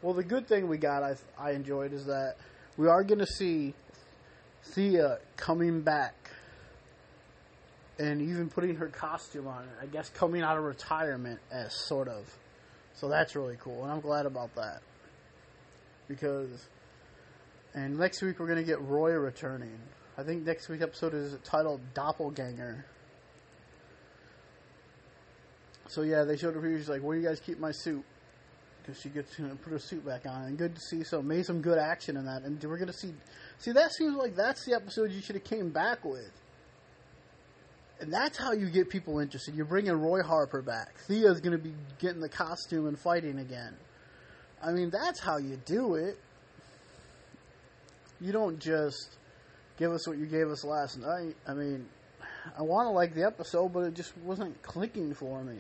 Well, 0.02 0.14
the 0.14 0.24
good 0.24 0.48
thing 0.48 0.68
we 0.68 0.78
got, 0.78 1.04
I 1.04 1.16
I 1.40 1.52
enjoyed, 1.52 1.94
is 1.94 2.06
that 2.06 2.36
we 2.78 2.88
are 2.88 3.04
going 3.04 3.20
to 3.20 3.28
see 3.28 3.74
Thea 4.64 5.18
coming 5.36 5.82
back 5.82 6.14
and 8.00 8.22
even 8.22 8.50
putting 8.50 8.76
her 8.76 8.88
costume 8.88 9.48
on. 9.48 9.68
I 9.82 9.88
guess 9.88 10.10
coming 10.10 10.42
out 10.42 10.58
of 10.58 10.64
retirement 10.64 11.40
as 11.52 11.74
sort 11.88 12.08
of. 12.08 12.26
So 12.98 13.08
that's 13.08 13.36
really 13.36 13.58
cool, 13.60 13.84
and 13.84 13.92
I'm 13.92 14.00
glad 14.00 14.26
about 14.26 14.56
that. 14.56 14.82
Because, 16.08 16.68
and 17.76 17.98
next 17.98 18.24
week 18.24 18.40
we're 18.40 18.48
going 18.48 18.58
to 18.58 18.66
get 18.66 18.82
Roy 18.82 19.12
returning. 19.12 19.78
I 20.18 20.24
think 20.24 20.46
next 20.46 20.68
week's 20.68 20.82
episode 20.82 21.14
is 21.14 21.38
titled 21.44 21.80
Doppelganger. 21.94 22.86
So 25.90 26.02
yeah, 26.02 26.24
they 26.24 26.38
showed 26.38 26.56
her 26.56 26.62
preview. 26.62 26.80
She's 26.80 26.90
like, 26.90 27.02
"Where 27.02 27.16
do 27.16 27.22
you 27.22 27.28
guys 27.28 27.40
keep 27.40 27.60
my 27.60 27.72
suit?" 27.72 28.04
Because 28.82 29.00
she 29.00 29.10
gets 29.10 29.36
to 29.36 29.44
put 29.64 29.72
her 29.72 29.80
suit 29.80 30.04
back 30.04 30.26
on, 30.26 30.46
and 30.46 30.58
good 30.58 30.74
to 30.74 30.82
see. 30.82 31.04
So 31.04 31.22
made 31.22 31.46
some 31.46 31.62
good 31.62 31.78
action 31.78 32.18
in 32.18 32.26
that, 32.26 32.42
and 32.44 32.62
we're 32.64 32.78
going 32.78 32.88
to 32.88 32.94
see. 32.94 33.14
See, 33.60 33.74
that 33.74 33.94
seems 33.94 34.16
like 34.16 34.36
that's 34.36 34.66
the 34.66 34.74
episode 34.74 35.12
you 35.12 35.22
should 35.22 35.36
have 35.36 35.44
came 35.44 35.70
back 35.70 36.04
with. 36.04 36.32
And 38.00 38.14
that's 38.14 38.38
how 38.38 38.52
you 38.52 38.70
get 38.70 38.90
people 38.90 39.20
interested. 39.20 39.56
You're 39.56 39.66
bringing 39.66 39.94
Roy 39.94 40.22
Harper 40.22 40.62
back. 40.62 40.96
Thea's 41.08 41.42
going 41.42 41.58
to 41.58 41.64
be 41.64 41.74
getting 42.00 42.22
the 42.22 42.30
costume 42.30 42.88
and 42.88 42.98
fighting 42.98 43.40
again. 43.40 43.76
I 44.64 44.72
mean, 44.72 44.90
that's 44.92 45.20
how 45.20 45.38
you 45.38 45.60
do 45.66 45.96
it. 45.96 46.18
You 48.22 48.32
don't 48.32 48.60
just 48.60 49.18
give 49.78 49.92
us 49.92 50.08
what 50.08 50.18
you 50.18 50.26
gave 50.26 50.48
us 50.50 50.64
last 50.64 50.98
night. 51.00 51.36
I 51.48 51.54
mean, 51.54 51.88
I 52.58 52.62
want 52.62 52.88
to 52.88 52.92
like 52.92 53.14
the 53.14 53.26
episode, 53.26 53.70
but 53.74 53.82
it 53.82 53.94
just 53.94 54.16
wasn't 54.20 54.62
clicking 54.62 55.14
for 55.14 55.44
me. 55.44 55.58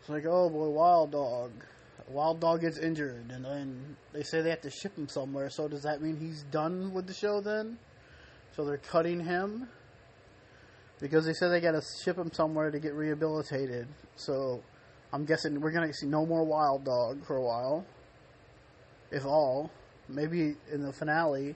It's 0.00 0.08
like, 0.08 0.24
oh 0.26 0.48
boy, 0.48 0.68
Wild 0.68 1.12
Dog. 1.12 1.50
Wild 2.08 2.40
Dog 2.40 2.62
gets 2.62 2.78
injured, 2.78 3.30
and 3.30 3.44
then 3.44 3.96
they 4.12 4.22
say 4.22 4.40
they 4.40 4.50
have 4.50 4.62
to 4.62 4.70
ship 4.70 4.96
him 4.96 5.08
somewhere. 5.08 5.50
So 5.50 5.68
does 5.68 5.82
that 5.82 6.00
mean 6.00 6.16
he's 6.16 6.42
done 6.44 6.94
with 6.94 7.06
the 7.06 7.12
show 7.12 7.40
then? 7.40 7.78
So 8.56 8.64
they're 8.64 8.78
cutting 8.78 9.20
him 9.20 9.68
because 11.00 11.24
they 11.26 11.32
said 11.32 11.48
they 11.48 11.60
got 11.60 11.72
to 11.72 11.82
ship 12.04 12.16
him 12.16 12.32
somewhere 12.32 12.70
to 12.70 12.78
get 12.78 12.94
rehabilitated. 12.94 13.86
So 14.16 14.62
I'm 15.12 15.24
guessing 15.24 15.60
we're 15.60 15.70
gonna 15.70 15.92
see 15.92 16.06
no 16.06 16.26
more 16.26 16.44
Wild 16.44 16.84
Dog 16.84 17.24
for 17.26 17.36
a 17.36 17.42
while, 17.42 17.86
if 19.10 19.24
all. 19.24 19.70
Maybe 20.08 20.56
in 20.72 20.82
the 20.82 20.92
finale. 20.92 21.54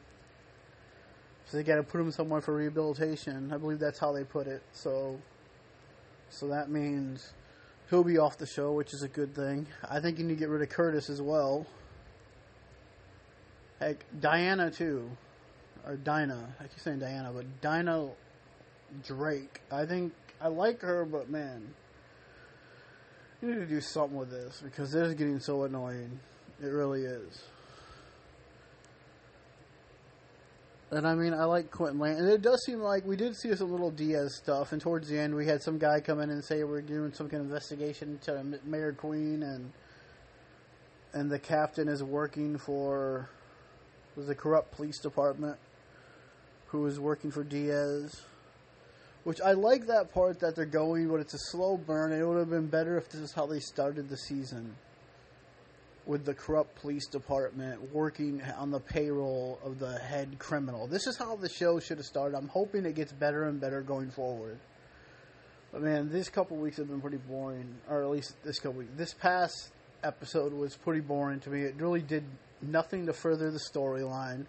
So 1.47 1.57
they 1.57 1.63
got 1.63 1.77
to 1.77 1.83
put 1.83 2.01
him 2.01 2.11
somewhere 2.11 2.41
for 2.41 2.55
rehabilitation. 2.55 3.53
I 3.53 3.57
believe 3.57 3.79
that's 3.79 3.99
how 3.99 4.13
they 4.13 4.25
put 4.25 4.47
it. 4.47 4.63
So, 4.73 5.19
so 6.29 6.49
that 6.49 6.71
means 6.71 7.33
he'll 7.91 8.05
be 8.05 8.19
off 8.19 8.39
the 8.39 8.47
show, 8.47 8.73
which 8.73 8.95
is 8.95 9.03
a 9.03 9.09
good 9.09 9.35
thing. 9.35 9.67
I 9.89 10.01
think 10.01 10.19
you 10.19 10.25
need 10.25 10.35
to 10.35 10.41
get 10.41 10.49
rid 10.49 10.63
of 10.63 10.69
Curtis 10.69 11.11
as 11.11 11.21
well. 11.21 11.67
Heck, 13.81 14.05
Diana 14.21 14.71
too, 14.71 15.11
or 15.87 15.97
Dinah. 15.97 16.55
I 16.61 16.63
keep 16.65 16.79
saying 16.79 17.01
Diana, 17.01 17.33
but 17.35 17.61
Dinah 17.61 18.11
Drake. 19.07 19.61
I 19.71 19.87
think 19.87 20.13
I 20.41 20.49
like 20.49 20.81
her, 20.81 21.05
but 21.05 21.31
man, 21.31 21.63
you 23.41 23.49
need 23.49 23.61
to 23.61 23.67
do 23.67 23.81
something 23.81 24.17
with 24.17 24.31
this 24.31 24.61
because 24.63 24.93
this 24.93 25.09
is 25.09 25.15
getting 25.15 25.41
so 25.41 25.65
annoying. 25.65 26.21
It 26.63 26.69
really 26.69 27.03
is. 27.03 27.43
And 30.93 31.07
I 31.07 31.15
mean, 31.15 31.33
I 31.33 31.45
like 31.45 31.71
Quentin 31.71 31.99
Lance, 31.99 32.21
and 32.21 32.29
it 32.29 32.43
does 32.43 32.63
seem 32.67 32.81
like 32.81 33.07
we 33.07 33.17
did 33.17 33.35
see 33.35 33.55
some 33.55 33.71
little 33.71 33.91
Diaz 33.91 34.37
stuff. 34.37 34.73
And 34.73 34.81
towards 34.81 35.09
the 35.09 35.19
end, 35.19 35.35
we 35.35 35.47
had 35.47 35.63
some 35.63 35.79
guy 35.79 36.01
come 36.01 36.21
in 36.21 36.29
and 36.29 36.45
say 36.45 36.65
we're 36.65 36.83
doing 36.83 37.15
some 37.15 37.31
kind 37.31 37.41
of 37.41 37.47
investigation 37.47 38.19
to 38.25 38.45
Mayor 38.63 38.93
Queen, 38.93 39.43
and 39.43 39.73
and 41.15 41.31
the 41.31 41.39
captain 41.39 41.89
is 41.89 42.03
working 42.03 42.59
for 42.59 43.31
was 44.17 44.27
the 44.27 44.35
corrupt 44.35 44.73
police 44.73 44.99
department, 44.99 45.57
who 46.67 46.87
is 46.87 47.01
working 47.01 47.31
for 47.31 47.43
Diaz. 47.43 48.21
Which 49.25 49.41
I 49.41 49.53
like 49.53 49.87
that 49.87 50.13
part 50.13 50.41
that 50.41 50.57
they're 50.57 50.65
going, 50.65 51.09
but 51.09 51.21
it's 51.21 51.35
a 51.35 51.39
slow 51.39 51.77
burn. 51.77 52.13
It 52.13 52.27
would 52.27 52.39
have 52.39 52.51
been 52.51 52.67
better 52.67 52.97
if 52.99 53.09
this 53.09 53.21
is 53.21 53.33
how 53.33 53.47
they 53.47 53.61
started 53.61 54.09
the 54.09 54.17
season 54.17 54.75
with 56.07 56.25
the 56.25 56.35
corrupt 56.35 56.75
police 56.81 57.07
department 57.07 57.93
working 57.93 58.43
on 58.59 58.73
the 58.73 58.81
payroll 58.81 59.61
of 59.65 59.79
the 59.79 59.99
head 59.99 60.37
criminal. 60.39 60.89
This 60.89 61.07
is 61.07 61.17
how 61.17 61.37
the 61.37 61.49
show 61.49 61.79
should 61.79 61.99
have 61.99 62.07
started. 62.07 62.37
I'm 62.37 62.49
hoping 62.49 62.85
it 62.85 62.97
gets 62.97 63.13
better 63.13 63.45
and 63.45 63.61
better 63.61 63.81
going 63.81 64.11
forward. 64.11 64.59
But 65.71 65.83
man, 65.83 66.11
this 66.11 66.29
couple 66.29 66.57
weeks 66.57 66.77
have 66.79 66.89
been 66.89 67.01
pretty 67.01 67.19
boring, 67.19 67.77
or 67.89 68.03
at 68.03 68.11
least 68.11 68.35
this 68.45 68.59
couple 68.59 68.81
weeks. 68.81 68.91
This 68.97 69.15
past 69.15 69.71
episode 70.03 70.53
was 70.53 70.77
pretty 70.77 71.01
boring 71.01 71.41
to 71.41 71.51
me. 71.51 71.63
It 71.63 71.77
really 71.79 72.03
did 72.03 72.25
nothing 72.61 73.07
to 73.07 73.13
further 73.13 73.51
the 73.51 73.61
storyline, 73.61 74.47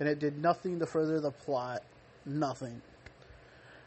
and 0.00 0.08
it 0.08 0.18
did 0.18 0.42
nothing 0.42 0.80
to 0.80 0.86
further 0.86 1.20
the 1.20 1.30
plot. 1.30 1.82
Nothing. 2.26 2.82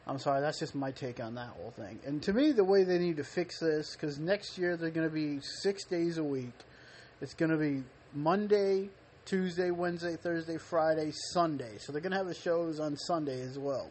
I'm 0.08 0.18
sorry, 0.18 0.42
that's 0.42 0.60
just 0.60 0.74
my 0.74 0.92
take 0.92 1.20
on 1.20 1.36
that 1.36 1.50
whole 1.50 1.72
thing. 1.72 2.00
And 2.06 2.22
to 2.24 2.34
me, 2.34 2.52
the 2.52 2.64
way 2.64 2.84
they 2.84 2.98
need 2.98 3.18
to 3.18 3.24
fix 3.24 3.60
this, 3.60 3.94
because 3.94 4.18
next 4.18 4.58
year 4.58 4.76
they're 4.76 4.90
going 4.90 5.08
to 5.08 5.14
be 5.14 5.40
six 5.42 5.86
days 5.86 6.18
a 6.18 6.24
week 6.24 6.54
it's 7.22 7.34
going 7.34 7.52
to 7.52 7.58
be 7.58 7.84
Monday, 8.14 8.90
Tuesday, 9.26 9.72
Wednesday, 9.72 10.16
Thursday, 10.16 10.58
Friday, 10.58 11.12
Sunday. 11.34 11.78
So 11.78 11.92
they're 11.92 12.02
going 12.02 12.14
to 12.14 12.18
have 12.18 12.28
the 12.28 12.34
shows 12.34 12.80
on 12.80 12.96
Sunday 12.96 13.42
as 13.42 13.60
well. 13.60 13.90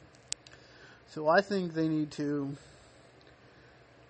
So 1.09 1.29
I 1.29 1.43
think 1.43 1.75
they 1.75 1.89
need 1.89 2.11
to 2.13 2.57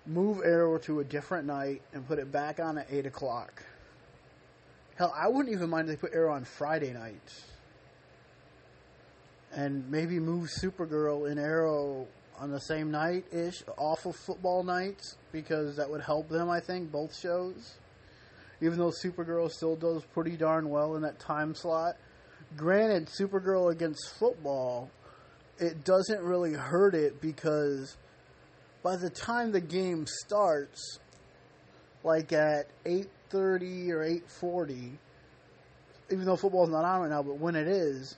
move 0.05 0.39
Arrow 0.43 0.77
to 0.79 1.01
a 1.01 1.03
different 1.03 1.47
night 1.47 1.81
and 1.93 2.07
put 2.07 2.17
it 2.17 2.31
back 2.31 2.59
on 2.59 2.77
at 2.77 2.87
8 2.89 3.05
o'clock. 3.07 3.63
Hell, 4.97 5.13
I 5.15 5.27
wouldn't 5.27 5.53
even 5.53 5.69
mind 5.69 5.89
if 5.89 5.95
they 5.95 6.07
put 6.07 6.15
Arrow 6.15 6.33
on 6.33 6.45
Friday 6.45 6.93
nights. 6.93 7.43
And 9.51 9.89
maybe 9.89 10.19
move 10.19 10.49
Supergirl 10.49 11.29
and 11.29 11.39
Arrow 11.39 12.07
on 12.37 12.51
the 12.51 12.59
same 12.59 12.91
night 12.91 13.25
ish, 13.33 13.63
off 13.77 14.05
of 14.05 14.15
football 14.15 14.63
nights, 14.63 15.17
because 15.31 15.75
that 15.77 15.89
would 15.89 16.01
help 16.01 16.29
them, 16.29 16.49
I 16.49 16.59
think, 16.59 16.91
both 16.91 17.17
shows 17.17 17.75
even 18.61 18.77
though 18.77 18.91
Supergirl 18.91 19.49
still 19.49 19.75
does 19.75 20.03
pretty 20.13 20.35
darn 20.35 20.69
well 20.69 20.95
in 20.95 21.01
that 21.03 21.19
time 21.19 21.55
slot. 21.55 21.95
Granted, 22.57 23.07
Supergirl 23.07 23.71
against 23.71 24.13
football, 24.17 24.89
it 25.59 25.83
doesn't 25.83 26.21
really 26.21 26.53
hurt 26.53 26.95
it 26.95 27.21
because 27.21 27.95
by 28.83 28.95
the 28.95 29.09
time 29.09 29.51
the 29.51 29.61
game 29.61 30.05
starts, 30.07 30.99
like 32.03 32.33
at 32.33 32.67
8.30 32.85 33.89
or 33.89 34.21
8.40, 34.41 34.91
even 36.11 36.25
though 36.25 36.35
football's 36.35 36.69
not 36.69 36.85
on 36.85 37.01
right 37.01 37.09
now, 37.09 37.21
but 37.21 37.37
when 37.37 37.55
it 37.55 37.67
is, 37.67 38.17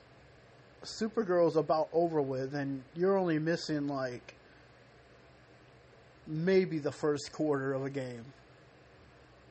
Supergirl's 0.84 1.56
about 1.56 1.88
over 1.92 2.20
with, 2.20 2.54
and 2.54 2.82
you're 2.94 3.16
only 3.16 3.38
missing 3.38 3.88
like 3.88 4.34
maybe 6.26 6.78
the 6.78 6.92
first 6.92 7.32
quarter 7.32 7.72
of 7.72 7.84
a 7.84 7.90
game. 7.90 8.24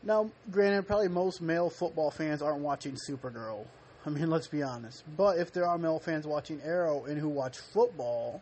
Now, 0.03 0.31
granted, 0.49 0.87
probably 0.87 1.09
most 1.09 1.41
male 1.41 1.69
football 1.69 2.09
fans 2.11 2.41
aren't 2.41 2.61
watching 2.61 2.97
Supergirl. 3.07 3.65
I 4.05 4.09
mean, 4.09 4.29
let's 4.29 4.47
be 4.47 4.63
honest. 4.63 5.03
But 5.15 5.37
if 5.37 5.51
there 5.51 5.65
are 5.65 5.77
male 5.77 5.99
fans 5.99 6.25
watching 6.25 6.59
Arrow 6.63 7.05
and 7.05 7.19
who 7.19 7.29
watch 7.29 7.59
football, 7.59 8.41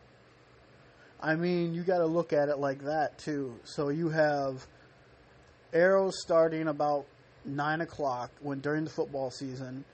I 1.20 1.34
mean, 1.34 1.74
you 1.74 1.82
got 1.82 1.98
to 1.98 2.06
look 2.06 2.32
at 2.32 2.48
it 2.48 2.58
like 2.58 2.84
that 2.84 3.18
too. 3.18 3.54
So 3.64 3.90
you 3.90 4.08
have 4.08 4.66
Arrow 5.72 6.10
starting 6.10 6.68
about 6.68 7.04
nine 7.44 7.82
o'clock 7.82 8.30
when 8.40 8.60
during 8.60 8.84
the 8.84 8.90
football 8.90 9.30
season, 9.30 9.84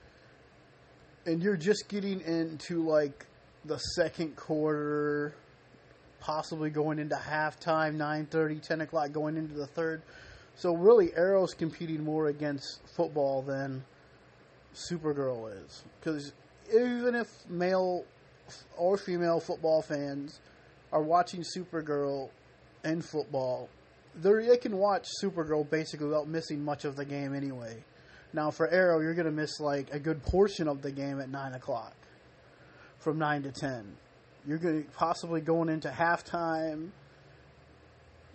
and 1.27 1.43
you're 1.43 1.57
just 1.57 1.89
getting 1.89 2.21
into 2.21 2.83
like 2.85 3.27
the 3.65 3.79
second 3.79 4.37
quarter, 4.37 5.35
possibly 6.21 6.71
going 6.71 6.99
into 6.99 7.17
halftime, 7.17 7.97
9.30, 7.97 8.63
10 8.63 8.81
o'clock, 8.83 9.13
going 9.13 9.37
into 9.37 9.55
the 9.55 9.67
third. 9.67 10.03
So 10.55 10.75
really, 10.75 11.13
Arrow's 11.15 11.53
competing 11.53 12.03
more 12.03 12.29
against 12.29 12.81
football 12.97 13.43
than 13.43 13.85
Supergirl 14.75 15.53
is, 15.65 15.85
because 16.01 16.33
even 16.71 17.15
if 17.15 17.29
male 17.49 18.05
or 18.77 18.97
female 18.97 19.41
football 19.41 19.83
fans 19.83 20.41
are 20.93 21.03
watching 21.03 21.43
Supergirl 21.43 22.31
and 22.85 23.05
football, 23.05 23.69
they 24.15 24.57
can 24.57 24.77
watch 24.79 25.07
Supergirl 25.23 25.69
basically 25.69 26.07
without 26.07 26.29
missing 26.29 26.65
much 26.65 26.85
of 26.85 26.97
the 26.97 27.05
game 27.05 27.35
anyway. 27.35 27.83
Now 28.37 28.51
for 28.51 28.69
Arrow, 28.69 29.01
you're 29.01 29.15
going 29.15 29.27
to 29.27 29.33
miss 29.33 29.61
like 29.61 29.93
a 29.93 29.99
good 29.99 30.23
portion 30.23 30.69
of 30.69 30.83
the 30.83 30.93
game 30.93 31.21
at 31.21 31.31
nine 31.31 31.55
o'clock, 31.55 31.95
from 32.99 33.19
nine 33.19 33.43
to 33.45 33.51
ten. 33.51 33.97
You're 34.47 34.59
going 34.59 34.85
to 34.85 34.91
possibly 34.91 35.41
going 35.41 35.71
into 35.71 35.89
halftime 35.89 36.91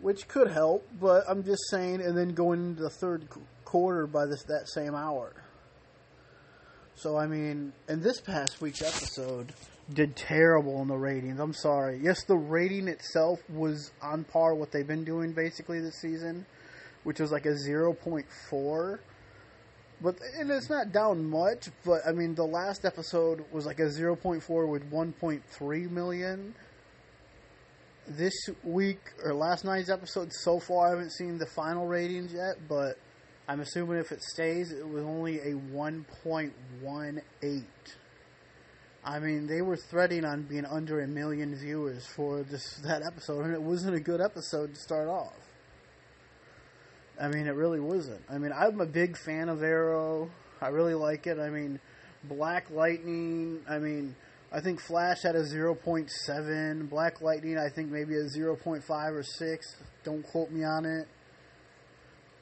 which 0.01 0.27
could 0.27 0.49
help, 0.49 0.87
but 0.99 1.23
I'm 1.29 1.43
just 1.43 1.69
saying, 1.69 2.01
and 2.01 2.17
then 2.17 2.33
going 2.33 2.69
into 2.69 2.81
the 2.81 2.89
third 2.89 3.27
quarter 3.63 4.07
by 4.07 4.25
this 4.25 4.43
that 4.45 4.67
same 4.67 4.95
hour. 4.95 5.33
So 6.95 7.15
I 7.15 7.27
mean, 7.27 7.71
and 7.87 8.01
this 8.01 8.19
past 8.19 8.59
week's 8.59 8.81
episode 8.81 9.53
did 9.93 10.15
terrible 10.15 10.81
in 10.81 10.87
the 10.87 10.95
ratings. 10.95 11.39
I'm 11.39 11.53
sorry. 11.53 11.99
Yes, 12.01 12.23
the 12.23 12.35
rating 12.35 12.87
itself 12.87 13.39
was 13.49 13.91
on 14.01 14.23
par 14.23 14.55
what 14.55 14.71
they've 14.71 14.87
been 14.87 15.03
doing 15.03 15.33
basically 15.33 15.79
this 15.79 16.01
season, 16.01 16.47
which 17.03 17.19
was 17.19 17.31
like 17.31 17.45
a 17.45 17.53
0.4. 17.53 18.99
But 20.01 20.19
and 20.37 20.49
it's 20.49 20.69
not 20.69 20.91
down 20.91 21.29
much, 21.29 21.69
but 21.85 22.01
I 22.07 22.11
mean 22.11 22.35
the 22.35 22.45
last 22.45 22.85
episode 22.85 23.45
was 23.51 23.65
like 23.65 23.79
a 23.79 23.83
0.4 23.83 24.67
with 24.67 24.91
1.3 24.91 25.91
million 25.91 26.55
this 28.07 28.49
week 28.63 28.99
or 29.23 29.33
last 29.33 29.65
night's 29.65 29.89
episode 29.89 30.31
so 30.33 30.59
far, 30.59 30.87
I 30.87 30.89
haven't 30.91 31.11
seen 31.11 31.37
the 31.37 31.45
final 31.45 31.87
ratings 31.87 32.33
yet, 32.33 32.55
but 32.67 32.97
I'm 33.47 33.59
assuming 33.59 33.97
if 33.97 34.11
it 34.11 34.23
stays, 34.23 34.71
it 34.71 34.87
was 34.87 35.03
only 35.03 35.39
a 35.39 35.53
1.18. 35.53 37.63
I 39.03 39.19
mean, 39.19 39.47
they 39.47 39.61
were 39.61 39.77
threading 39.77 40.25
on 40.25 40.43
being 40.43 40.65
under 40.65 41.01
a 41.01 41.07
million 41.07 41.55
viewers 41.55 42.05
for 42.05 42.43
this 42.43 42.75
that 42.83 43.03
episode, 43.03 43.45
and 43.45 43.53
it 43.53 43.61
wasn't 43.61 43.95
a 43.95 43.99
good 43.99 44.21
episode 44.21 44.75
to 44.75 44.79
start 44.79 45.07
off. 45.07 45.33
I 47.19 47.27
mean, 47.27 47.47
it 47.47 47.55
really 47.55 47.79
wasn't. 47.79 48.21
I 48.29 48.37
mean, 48.37 48.51
I'm 48.51 48.79
a 48.81 48.85
big 48.85 49.17
fan 49.17 49.49
of 49.49 49.63
Arrow. 49.63 50.29
I 50.61 50.69
really 50.69 50.93
like 50.93 51.27
it. 51.27 51.39
I 51.39 51.49
mean, 51.49 51.79
Black 52.23 52.69
Lightning. 52.69 53.61
I 53.69 53.79
mean, 53.79 54.15
I 54.51 54.59
think 54.59 54.81
Flash 54.81 55.23
had 55.23 55.35
a 55.35 55.43
0.7. 55.43 56.89
Black 56.89 57.21
Lightning, 57.21 57.57
I 57.57 57.69
think 57.69 57.89
maybe 57.89 58.15
a 58.15 58.25
0.5 58.25 59.11
or 59.11 59.23
6. 59.23 59.75
Don't 60.03 60.23
quote 60.23 60.51
me 60.51 60.63
on 60.63 60.85
it. 60.85 61.07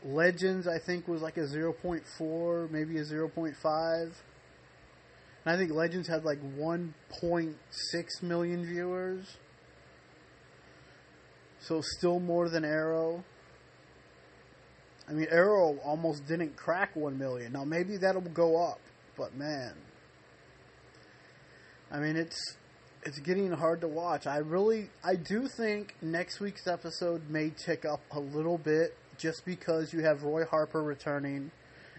Legends, 0.04 0.68
I 0.68 0.80
think, 0.80 1.08
was 1.08 1.22
like 1.22 1.38
a 1.38 1.42
0.4, 1.42 2.72
maybe 2.72 2.98
a 2.98 3.04
0.5. 3.04 4.14
And 5.46 5.56
I 5.56 5.58
think 5.58 5.72
Legends 5.72 6.08
had 6.08 6.24
like 6.24 6.40
1.6 6.58 8.24
million 8.24 8.66
viewers. 8.66 9.38
So 11.60 11.82
still 11.82 12.20
more 12.20 12.50
than 12.50 12.64
Arrow. 12.64 13.24
I 15.10 15.14
mean, 15.14 15.28
Arrow 15.32 15.80
almost 15.84 16.28
didn't 16.28 16.56
crack 16.56 16.96
one 16.96 17.18
million. 17.18 17.52
Now 17.52 17.64
maybe 17.64 17.98
that'll 17.98 18.22
go 18.22 18.64
up, 18.64 18.80
but 19.18 19.36
man, 19.36 19.74
I 21.92 21.98
mean 22.00 22.16
it's 22.16 22.56
it's 23.04 23.18
getting 23.20 23.52
hard 23.52 23.82
to 23.82 23.88
watch. 23.88 24.28
I 24.28 24.38
really 24.38 24.90
I 25.04 25.16
do 25.16 25.48
think 25.48 25.96
next 26.02 26.40
week's 26.40 26.68
episode 26.68 27.28
may 27.30 27.52
tick 27.66 27.86
up 27.86 28.02
a 28.12 28.20
little 28.20 28.60
bit 28.60 28.96
just 29.18 29.46
because 29.46 29.92
you 29.94 30.04
have 30.04 30.22
Roy 30.22 30.46
Harper 30.46 30.84
returning 30.84 31.50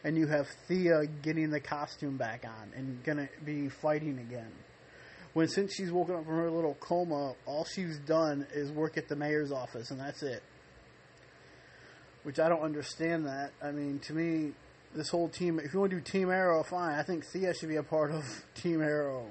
and 0.05 0.17
you 0.17 0.29
have 0.29 0.47
Thea 0.69 1.07
getting 1.23 1.50
the 1.50 1.61
costume 1.61 2.17
back 2.17 2.45
on 2.45 2.73
and 2.76 3.02
gonna 3.02 3.29
be 3.45 3.69
fighting 3.69 4.21
again. 4.21 4.52
When 5.33 5.49
since 5.49 5.75
she's 5.75 5.90
woken 5.90 6.14
up 6.14 6.25
from 6.25 6.37
her 6.37 6.50
little 6.50 6.76
coma, 6.81 7.35
all 7.45 7.64
she's 7.64 7.99
done 7.99 8.47
is 8.55 8.71
work 8.71 8.97
at 8.97 9.09
the 9.09 9.17
mayor's 9.17 9.50
office 9.50 9.90
and 9.90 9.99
that's 9.99 10.23
it. 10.23 10.43
Which 12.23 12.39
I 12.39 12.49
don't 12.49 12.62
understand 12.62 13.27
that. 13.27 13.53
I 13.62 13.71
mean, 13.71 13.99
to 14.00 14.12
me, 14.12 14.53
this 14.95 15.09
whole 15.09 15.29
team 15.29 15.59
if 15.59 15.73
you 15.73 15.81
want 15.81 15.91
to 15.91 15.97
do 15.97 16.03
Team 16.03 16.31
Arrow, 16.31 16.62
fine. 16.62 16.99
I 16.99 17.03
think 17.03 17.25
Thea 17.27 17.55
should 17.55 17.69
be 17.69 17.77
a 17.77 17.83
part 17.83 18.11
of 18.11 18.25
Team 18.55 18.83
Arrow. 18.83 19.27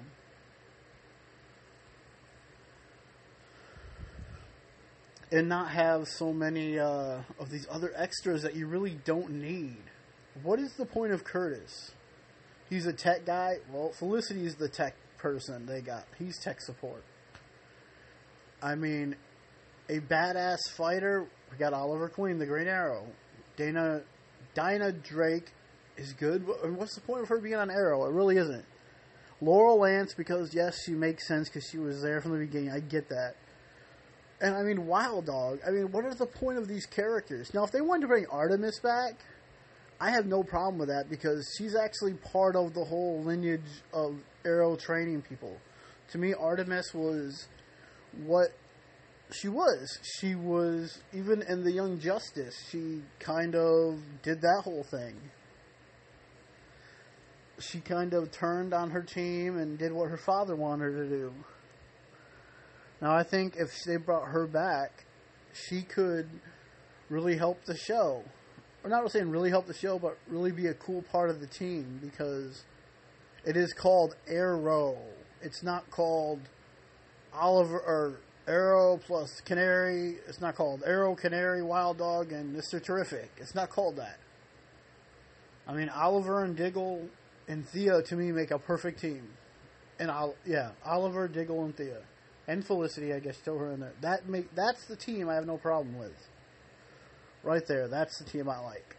and 5.31 5.47
not 5.47 5.69
have 5.69 6.07
so 6.07 6.33
many 6.33 6.79
uh, 6.79 7.19
of 7.39 7.49
these 7.49 7.67
other 7.69 7.91
extras 7.95 8.41
that 8.43 8.55
you 8.55 8.67
really 8.67 8.97
don't 9.05 9.29
need. 9.29 9.77
What 10.41 10.59
is 10.59 10.73
the 10.73 10.85
point 10.85 11.11
of 11.11 11.23
Curtis? 11.23 11.91
He's 12.69 12.85
a 12.85 12.93
tech 12.93 13.25
guy. 13.25 13.57
Well, 13.71 13.91
Felicity 13.91 14.45
is 14.45 14.55
the 14.55 14.69
tech 14.69 14.95
person 15.17 15.65
they 15.65 15.81
got. 15.81 16.05
He's 16.17 16.39
tech 16.39 16.61
support. 16.61 17.03
I 18.61 18.75
mean, 18.75 19.15
a 19.87 19.99
badass 19.99 20.69
fighter. 20.75 21.27
We 21.51 21.57
got 21.57 21.73
Oliver 21.73 22.09
Queen, 22.09 22.37
the 22.37 22.45
Green 22.45 22.67
Arrow. 22.67 23.05
Dana, 23.57 24.01
Dinah 24.53 24.93
Drake 24.93 25.51
is 25.97 26.13
good. 26.13 26.45
What's 26.47 26.95
the 26.95 27.01
point 27.01 27.23
of 27.23 27.29
her 27.29 27.39
being 27.39 27.55
on 27.55 27.69
Arrow? 27.69 28.05
It 28.05 28.13
really 28.13 28.37
isn't. 28.37 28.65
Laurel 29.41 29.79
Lance, 29.79 30.13
because 30.13 30.53
yes, 30.53 30.83
she 30.85 30.91
makes 30.91 31.27
sense 31.27 31.49
because 31.49 31.67
she 31.69 31.77
was 31.77 32.01
there 32.01 32.21
from 32.21 32.31
the 32.31 32.39
beginning. 32.39 32.71
I 32.71 32.79
get 32.79 33.09
that. 33.09 33.35
And 34.41 34.55
I 34.55 34.63
mean, 34.63 34.85
Wild 34.85 35.25
Dog. 35.25 35.59
I 35.67 35.71
mean, 35.71 35.91
what 35.91 36.05
is 36.05 36.15
the 36.15 36.25
point 36.25 36.57
of 36.57 36.67
these 36.67 36.85
characters? 36.85 37.53
Now, 37.53 37.63
if 37.63 37.71
they 37.71 37.81
wanted 37.81 38.01
to 38.01 38.07
bring 38.07 38.25
Artemis 38.27 38.79
back, 38.79 39.15
I 39.99 40.11
have 40.11 40.25
no 40.25 40.43
problem 40.43 40.77
with 40.77 40.87
that 40.87 41.09
because 41.09 41.53
she's 41.57 41.75
actually 41.75 42.13
part 42.13 42.55
of 42.55 42.73
the 42.73 42.85
whole 42.85 43.21
lineage 43.21 43.61
of 43.93 44.15
Arrow 44.45 44.77
training 44.77 45.21
people. 45.23 45.57
To 46.11 46.17
me, 46.17 46.33
Artemis 46.33 46.93
was 46.93 47.47
what 48.25 48.53
she 49.31 49.47
was. 49.47 49.99
She 50.01 50.35
was, 50.35 51.01
even 51.13 51.43
in 51.43 51.63
The 51.63 51.71
Young 51.71 51.99
Justice, 51.99 52.55
she 52.71 53.01
kind 53.19 53.55
of 53.55 53.99
did 54.23 54.41
that 54.41 54.61
whole 54.63 54.83
thing. 54.83 55.15
She 57.59 57.79
kind 57.79 58.13
of 58.13 58.31
turned 58.31 58.73
on 58.73 58.91
her 58.91 59.01
team 59.01 59.57
and 59.57 59.77
did 59.77 59.91
what 59.91 60.09
her 60.09 60.17
father 60.17 60.55
wanted 60.55 60.93
her 60.93 61.03
to 61.03 61.09
do. 61.09 61.33
Now, 63.01 63.15
I 63.15 63.23
think 63.23 63.55
if 63.57 63.69
they 63.85 63.97
brought 63.97 64.29
her 64.29 64.47
back, 64.47 65.05
she 65.53 65.81
could 65.81 66.29
really 67.09 67.37
help 67.37 67.63
the 67.65 67.77
show. 67.77 68.23
Or 68.83 68.89
not 68.89 69.09
saying 69.11 69.29
really 69.29 69.49
help 69.49 69.67
the 69.67 69.73
show, 69.73 69.99
but 69.99 70.17
really 70.27 70.51
be 70.51 70.67
a 70.67 70.73
cool 70.73 71.01
part 71.11 71.29
of 71.29 71.39
the 71.39 71.47
team 71.47 71.99
because 72.01 72.63
it 73.45 73.57
is 73.57 73.73
called 73.73 74.15
Arrow. 74.27 74.97
It's 75.41 75.63
not 75.63 75.89
called 75.91 76.39
Oliver 77.33 77.79
or 77.79 78.19
Arrow 78.49 78.97
plus 78.97 79.41
Canary. 79.41 80.15
It's 80.27 80.41
not 80.41 80.55
called 80.55 80.81
Arrow, 80.85 81.15
Canary, 81.15 81.61
Wild 81.61 81.99
Dog, 81.99 82.31
and 82.31 82.55
Mr. 82.55 82.83
Terrific. 82.83 83.29
It's 83.37 83.53
not 83.53 83.69
called 83.69 83.97
that. 83.97 84.17
I 85.67 85.73
mean, 85.73 85.89
Oliver 85.89 86.43
and 86.43 86.57
Diggle 86.57 87.07
and 87.47 87.67
Thea 87.67 88.01
to 88.01 88.15
me 88.15 88.31
make 88.31 88.49
a 88.49 88.57
perfect 88.57 88.99
team. 88.99 89.29
And 89.99 90.09
I'll 90.09 90.35
yeah, 90.45 90.71
Oliver, 90.83 91.27
Diggle, 91.27 91.63
and 91.63 91.75
Thea 91.75 92.01
and 92.47 92.65
Felicity, 92.65 93.13
I 93.13 93.19
guess, 93.19 93.37
throw 93.37 93.59
her 93.59 93.71
in 93.71 93.81
there. 93.81 93.93
That 94.01 94.27
make 94.27 94.55
that's 94.55 94.85
the 94.85 94.95
team 94.95 95.29
I 95.29 95.35
have 95.35 95.45
no 95.45 95.57
problem 95.57 95.99
with. 95.99 96.17
Right 97.43 97.65
there, 97.67 97.87
that's 97.87 98.17
the 98.17 98.25
team 98.25 98.49
I 98.49 98.59
like. 98.59 98.95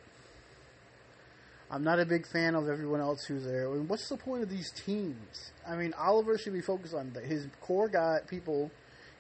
I'm 1.73 1.83
not 1.85 2.01
a 2.01 2.05
big 2.05 2.27
fan 2.27 2.55
of 2.55 2.69
everyone 2.69 3.01
else 3.01 3.25
who's 3.25 3.45
there. 3.45 3.69
I 3.69 3.75
mean, 3.75 3.89
what's 3.89 4.09
the 4.09 4.17
point 4.17 4.43
of 4.43 4.51
these 4.51 4.71
teams? 4.85 5.53
I 5.69 5.77
mean, 5.77 5.93
Oliver 5.95 6.37
should 6.39 6.53
be 6.53 6.61
focused 6.61 6.95
on 6.95 7.13
his 7.25 7.47
core 7.61 7.89
guy 7.89 8.19
people 8.29 8.71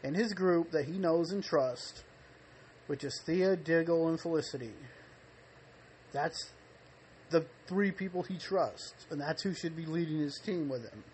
in 0.03 0.15
his 0.15 0.33
group 0.35 0.71
that 0.71 0.87
he 0.87 0.93
knows 0.93 1.31
and 1.33 1.43
trusts, 1.43 2.05
which 2.87 3.05
is 3.05 3.21
Thea, 3.25 3.57
Diggle, 3.57 4.09
and 4.09 4.21
Felicity. 4.21 4.73
That's 6.13 6.51
the 7.31 7.45
three 7.67 7.93
people 7.93 8.23
he 8.23 8.39
trusts, 8.39 9.07
and 9.11 9.21
that's 9.21 9.43
who 9.43 9.55
should 9.55 9.77
be 9.77 9.87
leading 9.87 10.19
his 10.19 10.41
team 10.45 10.69
with 10.69 10.83
him, 10.91 11.05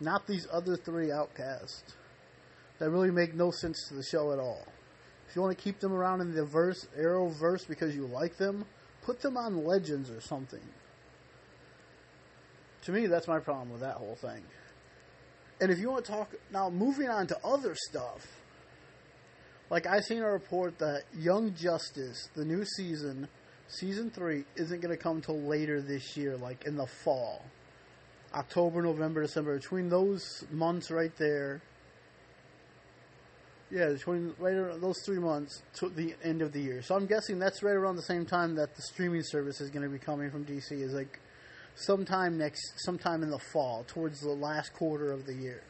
not 0.00 0.26
these 0.26 0.46
other 0.50 0.76
three 0.76 1.12
outcasts 1.12 1.94
that 2.78 2.90
really 2.90 3.10
make 3.10 3.34
no 3.34 3.50
sense 3.50 3.86
to 3.88 3.94
the 3.94 4.02
show 4.02 4.32
at 4.32 4.38
all. 4.38 4.66
If 5.28 5.36
you 5.36 5.42
want 5.42 5.56
to 5.56 5.62
keep 5.62 5.78
them 5.78 5.92
around 5.92 6.22
in 6.22 6.34
the 6.34 6.44
verse 6.44 6.88
Arrowverse 6.98 7.68
because 7.68 7.94
you 7.94 8.06
like 8.06 8.36
them, 8.36 8.64
put 9.02 9.20
them 9.20 9.36
on 9.36 9.64
Legends 9.64 10.10
or 10.10 10.20
something. 10.20 10.62
To 12.82 12.92
me, 12.92 13.06
that's 13.06 13.28
my 13.28 13.38
problem 13.38 13.70
with 13.70 13.82
that 13.82 13.96
whole 13.96 14.16
thing. 14.16 14.42
And 15.60 15.70
if 15.70 15.78
you 15.78 15.90
want 15.90 16.04
to 16.06 16.12
talk 16.12 16.34
now, 16.52 16.70
moving 16.70 17.08
on 17.08 17.26
to 17.28 17.38
other 17.44 17.74
stuff, 17.74 18.26
like 19.68 19.86
I've 19.86 20.04
seen 20.04 20.22
a 20.22 20.30
report 20.30 20.78
that 20.78 21.02
Young 21.16 21.54
Justice, 21.54 22.28
the 22.34 22.44
new 22.44 22.64
season, 22.64 23.28
season 23.68 24.10
three, 24.10 24.44
isn't 24.56 24.80
going 24.80 24.96
to 24.96 25.00
come 25.00 25.20
till 25.20 25.40
later 25.40 25.80
this 25.80 26.16
year, 26.16 26.36
like 26.36 26.64
in 26.64 26.76
the 26.76 26.86
fall, 26.86 27.44
October, 28.34 28.82
November, 28.82 29.22
December. 29.22 29.56
Between 29.56 29.88
those 29.88 30.44
months 30.50 30.90
right 30.90 31.14
there, 31.18 31.62
yeah, 33.70 33.90
between 33.90 34.34
around 34.40 34.80
those 34.80 35.00
three 35.04 35.20
months 35.20 35.62
to 35.74 35.88
the 35.88 36.14
end 36.24 36.42
of 36.42 36.52
the 36.52 36.60
year. 36.60 36.82
So 36.82 36.96
I'm 36.96 37.06
guessing 37.06 37.38
that's 37.38 37.62
right 37.62 37.76
around 37.76 37.96
the 37.96 38.02
same 38.02 38.26
time 38.26 38.56
that 38.56 38.74
the 38.74 38.82
streaming 38.82 39.22
service 39.22 39.60
is 39.60 39.70
going 39.70 39.84
to 39.84 39.88
be 39.88 39.98
coming 39.98 40.30
from 40.30 40.44
DC. 40.44 40.72
Is 40.72 40.92
like 40.92 41.20
sometime 41.74 42.38
next, 42.38 42.74
sometime 42.84 43.22
in 43.22 43.30
the 43.30 43.38
fall, 43.38 43.84
towards 43.86 44.20
the 44.20 44.30
last 44.30 44.72
quarter 44.74 45.12
of 45.12 45.26
the 45.26 45.34
year. 45.34 45.62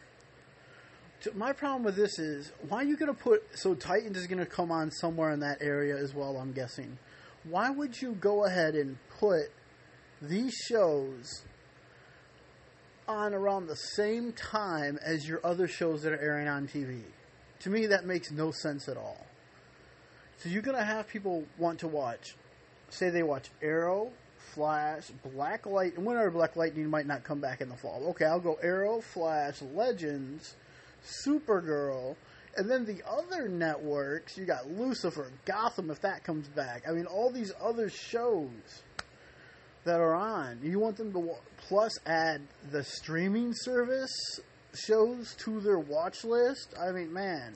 My 1.35 1.53
problem 1.53 1.83
with 1.83 1.97
this 1.97 2.19
is 2.19 2.51
why 2.69 2.79
are 2.79 2.85
you 2.85 2.97
going 2.97 3.15
to 3.15 3.21
put 3.21 3.43
so 3.55 3.75
Titans 3.75 4.17
is 4.17 4.27
going 4.27 4.39
to 4.39 4.47
come 4.47 4.73
on 4.73 4.91
somewhere 4.91 5.31
in 5.33 5.41
that 5.41 5.59
area 5.61 5.97
as 5.97 6.15
well. 6.15 6.39
I'm 6.39 6.53
guessing. 6.53 6.99
Why 7.45 7.71
would 7.71 8.01
you 8.01 8.13
go 8.13 8.47
ahead 8.47 8.75
and 8.75 8.97
put 9.19 9.51
these 10.23 10.55
shows 10.55 11.43
on 13.07 13.35
around 13.35 13.67
the 13.67 13.77
same 13.77 14.33
time 14.33 14.99
as 15.05 15.27
your 15.27 15.45
other 15.45 15.69
shows 15.69 16.03
that 16.03 16.13
are 16.13 16.21
airing 16.21 16.49
on 16.49 16.67
TV? 16.69 17.03
To 17.61 17.71
me, 17.71 17.87
that 17.87 18.07
makes 18.07 18.31
no 18.31 18.51
sense 18.51 18.89
at 18.89 18.97
all. 18.97 19.27
So 20.39 20.49
you're 20.49 20.63
going 20.63 20.77
to 20.77 20.85
have 20.85 21.07
people 21.09 21.45
want 21.59 21.81
to 21.81 21.89
watch, 21.89 22.35
say 22.89 23.11
they 23.11 23.23
watch 23.23 23.51
Arrow, 23.61 24.11
Flash, 24.55 25.11
Black 25.35 25.67
Light, 25.67 25.97
and 25.97 26.05
whenever 26.05 26.31
Black 26.31 26.57
Lightning 26.57 26.89
might 26.89 27.07
not 27.07 27.25
come 27.25 27.41
back 27.41 27.61
in 27.61 27.69
the 27.69 27.77
fall. 27.77 28.09
Okay, 28.11 28.25
I'll 28.25 28.41
go 28.41 28.59
Arrow, 28.63 29.01
Flash, 29.01 29.63
Legends, 29.63 30.57
Supergirl, 31.27 32.17
and 32.57 32.69
then 32.69 32.85
the 32.85 33.03
other 33.09 33.49
networks, 33.49 34.37
you 34.37 34.45
got 34.45 34.69
Lucifer, 34.69 35.31
Gotham 35.45 35.91
if 35.91 36.01
that 36.01 36.25
comes 36.25 36.49
back. 36.49 36.85
I 36.89 36.93
mean, 36.93 37.07
all 37.07 37.31
these 37.31 37.53
other 37.61 37.89
shows 37.89 38.83
that 39.85 40.01
are 40.01 40.15
on. 40.15 40.61
You 40.63 40.79
want 40.79 40.97
them 40.97 41.13
to 41.13 41.37
plus 41.69 41.99
add 42.07 42.43
the 42.71 42.85
streaming 42.85 43.53
service 43.55 44.41
shows 44.75 45.35
to 45.45 45.61
their 45.61 45.79
watch 45.79 46.25
list, 46.25 46.75
I 46.79 46.93
mean, 46.93 47.13
man, 47.13 47.55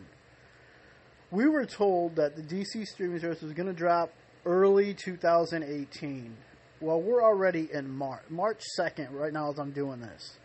we 1.30 1.48
were 1.48 1.66
told 1.66 2.16
that 2.16 2.36
the 2.36 2.42
DC 2.42 2.86
streaming 2.86 3.20
service 3.20 3.42
was 3.42 3.52
going 3.52 3.66
to 3.66 3.72
drop 3.74 4.12
early 4.44 4.94
2018. 4.94 6.36
Well, 6.80 7.00
we're 7.00 7.22
already 7.22 7.68
in 7.72 7.88
March, 7.88 8.22
March 8.28 8.62
2nd, 8.78 9.12
right 9.12 9.32
now 9.32 9.50
as 9.50 9.58
I'm 9.58 9.70
doing 9.70 10.00
this. 10.00 10.38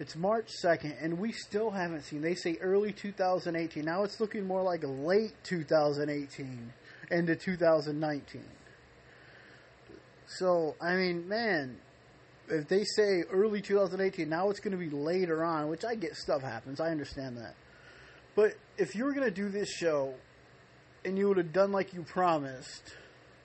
It's 0.00 0.16
March 0.16 0.48
2nd, 0.62 1.02
and 1.02 1.18
we 1.18 1.32
still 1.32 1.70
haven't 1.70 2.02
seen. 2.02 2.20
They 2.20 2.34
say 2.34 2.56
early 2.60 2.92
2018. 2.92 3.84
Now 3.84 4.02
it's 4.02 4.20
looking 4.20 4.46
more 4.46 4.62
like 4.62 4.82
late 4.84 5.34
2018 5.44 6.72
into 7.10 7.36
2019. 7.36 8.42
So, 10.26 10.74
I 10.80 10.96
mean, 10.96 11.28
man, 11.28 11.78
if 12.48 12.66
they 12.68 12.84
say 12.84 13.22
early 13.30 13.60
2018, 13.60 14.28
now 14.28 14.50
it's 14.50 14.60
going 14.60 14.76
to 14.76 14.78
be 14.78 14.90
later 14.90 15.44
on, 15.44 15.68
which 15.68 15.84
I 15.84 15.94
get 15.94 16.16
stuff 16.16 16.42
happens. 16.42 16.80
I 16.80 16.90
understand 16.90 17.36
that. 17.38 17.54
But 18.34 18.54
if 18.76 18.94
you 18.94 19.04
were 19.04 19.12
going 19.12 19.28
to 19.28 19.34
do 19.34 19.48
this 19.48 19.70
show 19.70 20.14
and 21.04 21.16
you 21.16 21.28
would 21.28 21.36
have 21.36 21.52
done 21.52 21.70
like 21.70 21.94
you 21.94 22.02
promised, 22.02 22.96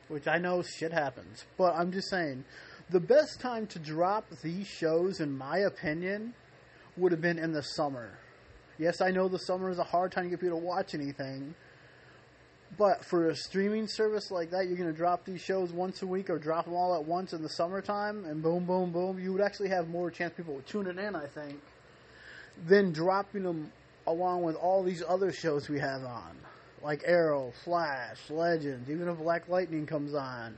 which 0.09 0.27
I 0.27 0.37
know 0.37 0.61
shit 0.61 0.91
happens, 0.91 1.45
but 1.57 1.75
I'm 1.75 1.91
just 1.91 2.09
saying, 2.09 2.43
the 2.89 2.99
best 2.99 3.39
time 3.39 3.67
to 3.67 3.79
drop 3.79 4.25
these 4.43 4.67
shows, 4.67 5.19
in 5.19 5.37
my 5.37 5.59
opinion, 5.59 6.33
would 6.97 7.11
have 7.11 7.21
been 7.21 7.39
in 7.39 7.53
the 7.53 7.63
summer. 7.63 8.09
Yes, 8.77 8.99
I 9.01 9.11
know 9.11 9.27
the 9.27 9.39
summer 9.39 9.69
is 9.69 9.77
a 9.77 9.83
hard 9.83 10.11
time 10.11 10.25
to 10.25 10.29
get 10.31 10.39
people 10.41 10.59
to 10.59 10.65
watch 10.65 10.93
anything, 10.93 11.53
But 12.77 13.03
for 13.03 13.29
a 13.29 13.35
streaming 13.35 13.87
service 13.87 14.31
like 14.31 14.51
that, 14.51 14.67
you're 14.67 14.77
going 14.77 14.91
to 14.91 14.95
drop 14.95 15.25
these 15.25 15.41
shows 15.41 15.71
once 15.71 16.01
a 16.01 16.07
week 16.07 16.29
or 16.29 16.37
drop 16.37 16.65
them 16.65 16.75
all 16.75 16.95
at 16.95 17.03
once 17.03 17.33
in 17.33 17.41
the 17.41 17.49
summertime, 17.49 18.25
and 18.25 18.43
boom, 18.43 18.65
boom, 18.65 18.91
boom. 18.91 19.19
You 19.19 19.33
would 19.33 19.41
actually 19.41 19.69
have 19.69 19.89
more 19.89 20.11
chance 20.11 20.33
people 20.35 20.53
would 20.55 20.67
tuning 20.67 20.99
in, 20.99 21.15
I 21.15 21.25
think, 21.25 21.59
than 22.67 22.91
dropping 22.91 23.43
them 23.43 23.71
along 24.05 24.43
with 24.43 24.55
all 24.55 24.83
these 24.83 25.03
other 25.07 25.31
shows 25.31 25.67
we 25.67 25.79
have 25.79 26.03
on, 26.03 26.37
like 26.83 27.03
Arrow, 27.05 27.51
Flash, 27.63 28.29
Legends, 28.29 28.89
even 28.89 29.07
if 29.07 29.17
Black 29.17 29.47
Lightning 29.49 29.85
comes 29.85 30.13
on, 30.13 30.55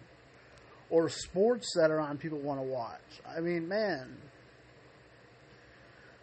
or 0.90 1.10
sports 1.10 1.74
that 1.76 1.90
are 1.90 2.00
on 2.00 2.18
people 2.18 2.40
want 2.40 2.60
to 2.60 2.66
watch. 2.66 3.00
I 3.28 3.40
mean, 3.40 3.68
man, 3.68 4.18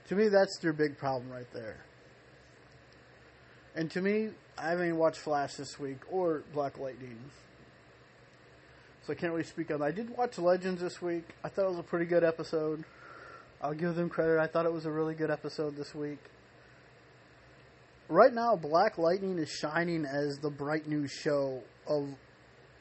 to 0.09 0.15
me, 0.15 0.29
that's 0.29 0.59
their 0.59 0.73
big 0.73 0.99
problem 0.99 1.31
right 1.31 1.51
there. 1.53 1.79
And 3.75 3.91
to 3.93 4.01
me, 4.01 4.31
I 4.57 4.71
haven't 4.71 4.87
even 4.87 4.99
watched 4.99 5.19
Flash 5.19 5.55
this 5.55 5.79
week 5.79 5.99
or 6.11 6.43
Black 6.53 6.79
Lightning. 6.79 7.19
So 9.07 9.13
I 9.13 9.17
can't 9.17 9.33
really 9.33 9.45
speak 9.45 9.71
on 9.71 9.81
that. 9.81 9.87
I 9.87 9.91
did 9.91 10.11
watch 10.11 10.39
Legends 10.39 10.83
this 10.83 11.01
week. 11.01 11.25
I 11.45 11.49
thought 11.49 11.67
it 11.67 11.71
was 11.71 11.79
a 11.79 11.85
pretty 11.85 12.07
good 12.07 12.25
episode. 12.25 12.85
I'll 13.63 13.75
give 13.75 13.95
them 13.95 14.09
credit. 14.09 14.39
I 14.39 14.47
thought 14.47 14.67
it 14.67 14.73
was 14.73 14.85
a 14.85 14.91
really 14.91 15.15
good 15.15 15.31
episode 15.31 15.77
this 15.77 15.95
week. 15.95 16.19
Right 18.09 18.33
now, 18.33 18.57
Black 18.57 18.97
Lightning 18.97 19.39
is 19.39 19.51
shining 19.51 20.07
as 20.07 20.39
the 20.39 20.49
bright 20.49 20.89
new 20.89 21.07
show 21.07 21.63
of 21.87 22.09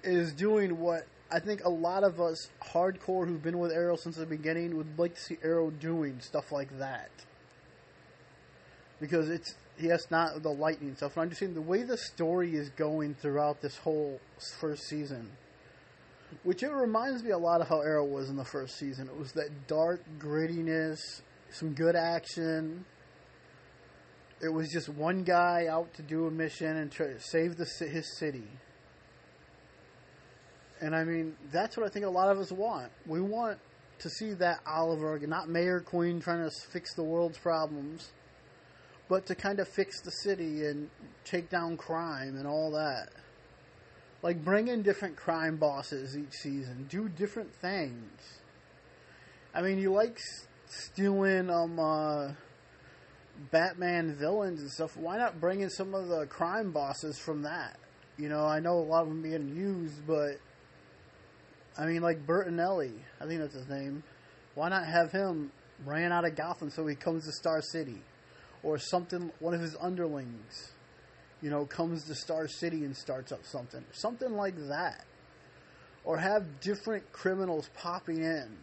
is 0.02 0.32
doing 0.32 0.80
what 0.80 1.06
I 1.30 1.40
think 1.40 1.66
a 1.66 1.70
lot 1.70 2.06
of 2.06 2.22
us 2.22 2.50
hardcore 2.74 3.28
who've 3.28 3.44
been 3.44 3.60
with 3.60 3.74
Arrow 3.74 3.98
since 3.98 4.16
the 4.16 4.26
beginning 4.26 4.78
would 4.78 4.98
like 4.98 5.16
to 5.16 5.22
see 5.22 5.38
Arrow 5.44 5.70
doing 5.70 6.22
stuff 6.22 6.54
like 6.54 6.80
that. 6.80 7.10
Because 9.02 9.30
it's 9.30 9.54
yes, 9.78 10.10
not 10.10 10.42
the 10.44 10.50
lightning 10.50 10.96
stuff. 10.96 11.18
And 11.18 11.24
I'm 11.24 11.30
just 11.30 11.42
saying 11.42 11.56
the 11.56 11.62
way 11.62 11.84
the 11.84 11.98
story 11.98 12.56
is 12.56 12.70
going 12.70 13.16
throughout 13.16 13.62
this 13.62 13.78
whole 13.78 14.22
first 14.62 14.84
season, 14.84 15.32
which 16.44 16.64
it 16.64 16.72
reminds 16.72 17.22
me 17.22 17.32
a 17.32 17.38
lot 17.38 17.60
of 17.60 17.68
how 17.68 17.82
Arrow 17.82 18.06
was 18.06 18.30
in 18.30 18.38
the 18.38 18.46
first 18.46 18.78
season. 18.78 19.08
It 19.08 19.18
was 19.18 19.34
that 19.34 19.68
dark 19.68 20.02
grittiness, 20.18 21.00
some 21.52 21.74
good 21.74 21.98
action. 21.98 22.86
It 24.42 24.50
was 24.50 24.70
just 24.70 24.88
one 24.90 25.24
guy 25.24 25.68
out 25.68 25.94
to 25.96 26.04
do 26.04 26.28
a 26.28 26.32
mission 26.32 26.78
and 26.78 26.92
try 26.92 27.08
to 27.08 27.20
save 27.20 27.58
the 27.58 27.66
his 27.66 28.18
city. 28.18 28.48
And 30.80 30.96
I 30.96 31.04
mean, 31.04 31.36
that's 31.52 31.76
what 31.76 31.86
I 31.86 31.90
think 31.90 32.06
a 32.06 32.10
lot 32.10 32.30
of 32.30 32.38
us 32.38 32.52
want. 32.52 32.92
We 33.08 33.20
want 33.20 33.58
to 34.00 34.10
see 34.10 34.34
that 34.34 34.60
Oliver, 34.68 35.20
not 35.26 35.50
Mayor 35.50 35.80
Queen 35.80 36.20
trying 36.20 36.48
to 36.48 36.52
fix 36.72 36.94
the 36.94 37.04
world's 37.04 37.40
problems, 37.40 38.12
but 39.10 39.26
to 39.26 39.36
kind 39.36 39.60
of 39.60 39.68
fix 39.68 40.02
the 40.02 40.12
city 40.12 40.66
and 40.66 40.90
take 41.26 41.50
down 41.50 41.78
crime 41.78 42.36
and 42.38 42.46
all 42.46 42.72
that. 42.72 43.10
Like 44.22 44.44
bring 44.44 44.68
in 44.68 44.84
different 44.84 45.16
crime 45.16 45.58
bosses 45.58 46.16
each 46.16 46.34
season, 46.34 46.86
do 46.90 47.10
different 47.10 47.54
things. 47.56 48.40
I 49.54 49.62
mean, 49.62 49.80
you 49.80 49.92
like 49.92 50.20
stealing 50.68 51.50
um 51.50 51.80
uh, 51.80 52.30
Batman 53.52 54.16
villains 54.16 54.62
and 54.62 54.70
stuff. 54.70 54.98
Why 54.98 55.18
not 55.18 55.40
bring 55.40 55.62
in 55.62 55.70
some 55.70 55.94
of 55.94 56.08
the 56.08 56.26
crime 56.26 56.72
bosses 56.72 57.18
from 57.18 57.44
that? 57.44 57.78
You 58.18 58.30
know, 58.30 58.46
I 58.46 58.60
know 58.60 58.80
a 58.80 58.88
lot 58.88 59.04
of 59.04 59.10
them 59.10 59.22
being 59.22 59.56
used, 59.56 60.06
but 60.08 60.38
I 61.78 61.86
mean, 61.86 62.02
like 62.02 62.26
Bertinelli, 62.26 62.94
I 63.22 63.26
think 63.26 63.42
that's 63.42 63.54
his 63.54 63.68
name. 63.68 64.04
Why 64.56 64.70
not 64.70 64.86
have 64.86 65.12
him 65.12 65.52
ran 65.86 66.12
out 66.12 66.26
of 66.26 66.36
Gotham 66.36 66.72
so 66.72 66.88
he 66.88 66.96
comes 66.96 67.26
to 67.26 67.32
Star 67.32 67.62
City? 67.62 68.02
or 68.64 68.78
something, 68.78 69.32
one 69.40 69.54
of 69.54 69.62
his 69.62 69.76
underlings, 69.80 70.72
you 71.42 71.50
know, 71.50 71.66
comes 71.66 72.04
to 72.06 72.16
Star 72.16 72.48
City 72.48 72.84
and 72.84 72.96
starts 72.96 73.32
up 73.32 73.46
something. 73.46 73.84
Something 73.92 74.34
like 74.34 74.56
that. 74.68 75.06
Or 76.04 76.18
have 76.18 76.60
different 76.62 77.12
criminals 77.12 77.70
popping 77.76 78.24
in. 78.24 78.58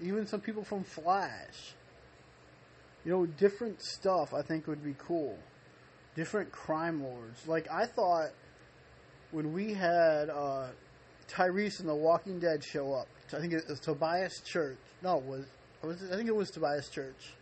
Even 0.00 0.26
some 0.26 0.40
people 0.40 0.64
from 0.64 0.84
Flash. 0.84 1.74
You 3.04 3.12
know, 3.12 3.26
different 3.26 3.82
stuff 3.82 4.34
I 4.34 4.42
think 4.42 4.66
would 4.66 4.84
be 4.84 4.94
cool. 4.98 5.38
Different 6.14 6.52
crime 6.52 7.02
lords. 7.02 7.46
Like, 7.46 7.70
I 7.70 7.86
thought 7.86 8.30
when 9.30 9.52
we 9.52 9.72
had 9.72 10.28
uh, 10.28 10.68
Tyreese 11.28 11.80
and 11.80 11.88
the 11.88 11.94
Walking 11.94 12.38
Dead 12.38 12.62
show 12.62 12.92
up, 12.92 13.06
I 13.32 13.40
think 13.40 13.52
it 13.52 13.62
was 13.68 13.80
Tobias 13.80 14.40
Church. 14.40 14.78
No, 15.02 15.18
it 15.18 15.24
was, 15.24 15.46
was 15.82 16.10
I 16.12 16.16
think 16.16 16.28
it 16.28 16.34
was 16.34 16.50
Tobias 16.50 16.88
Church 16.90 17.34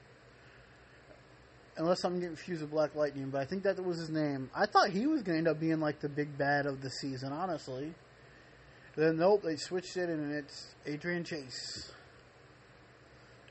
unless 1.78 2.04
I'm 2.04 2.14
getting 2.14 2.34
confused 2.34 2.60
with 2.60 2.70
Black 2.70 2.94
Lightning, 2.94 3.30
but 3.30 3.40
I 3.40 3.44
think 3.44 3.62
that 3.62 3.82
was 3.82 3.98
his 3.98 4.10
name. 4.10 4.50
I 4.54 4.66
thought 4.66 4.90
he 4.90 5.06
was 5.06 5.22
going 5.22 5.36
to 5.36 5.38
end 5.38 5.48
up 5.48 5.60
being 5.60 5.80
like 5.80 6.00
the 6.00 6.08
big 6.08 6.36
bad 6.36 6.66
of 6.66 6.82
the 6.82 6.90
season, 6.90 7.32
honestly. 7.32 7.94
then 8.96 9.16
nope, 9.16 9.42
they 9.42 9.56
switched 9.56 9.96
it 9.96 10.08
and 10.08 10.34
it's 10.34 10.74
Adrian 10.86 11.24
Chase. 11.24 11.92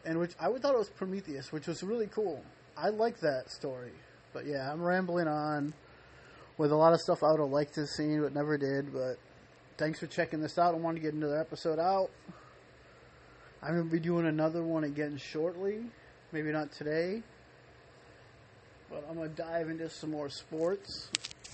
And 0.08 0.20
which 0.20 0.32
I 0.40 0.48
would 0.48 0.62
thought 0.62 0.74
it 0.74 0.78
was 0.78 0.90
Prometheus, 0.90 1.52
which 1.52 1.68
was 1.68 1.84
really 1.84 2.08
cool. 2.08 2.42
I 2.78 2.90
like 2.90 3.20
that 3.20 3.52
story. 3.52 3.92
But 4.34 4.46
yeah, 4.46 4.72
I'm 4.72 4.82
rambling 4.82 5.28
on 5.28 5.74
with 6.58 6.72
a 6.72 6.76
lot 6.76 6.94
of 6.94 7.02
stuff 7.02 7.24
I 7.24 7.32
would 7.32 7.42
have 7.42 7.50
liked 7.50 7.76
to 7.76 7.86
see 7.86 8.18
but 8.18 8.34
never 8.34 8.58
did, 8.58 8.94
but 8.94 9.18
thanks 9.78 10.00
for 10.00 10.08
checking 10.08 10.40
this 10.40 10.58
out. 10.58 10.74
I 10.74 10.78
want 10.78 10.96
to 10.96 11.04
get 11.04 11.14
another 11.14 11.38
episode 11.38 11.78
out. 11.78 12.10
I'm 13.62 13.74
going 13.74 13.90
to 13.90 13.92
be 13.92 14.00
doing 14.00 14.26
another 14.26 14.64
one 14.64 14.86
again 14.86 15.18
shortly. 15.18 15.84
Maybe 16.32 16.54
not 16.54 16.72
today. 16.72 17.22
But 18.90 19.06
I'm 19.10 19.18
going 19.18 19.30
to 19.30 19.36
dive 19.36 19.70
into 19.70 19.90
some 19.90 20.12
more 20.12 20.30
sports. 20.30 21.10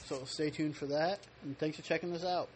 So 0.05 0.25
stay 0.25 0.51
tuned 0.51 0.77
for 0.77 0.85
that. 0.87 1.21
And 1.43 1.57
thanks 1.57 1.77
for 1.77 1.83
checking 1.83 2.13
this 2.13 2.23
out. 2.23 2.49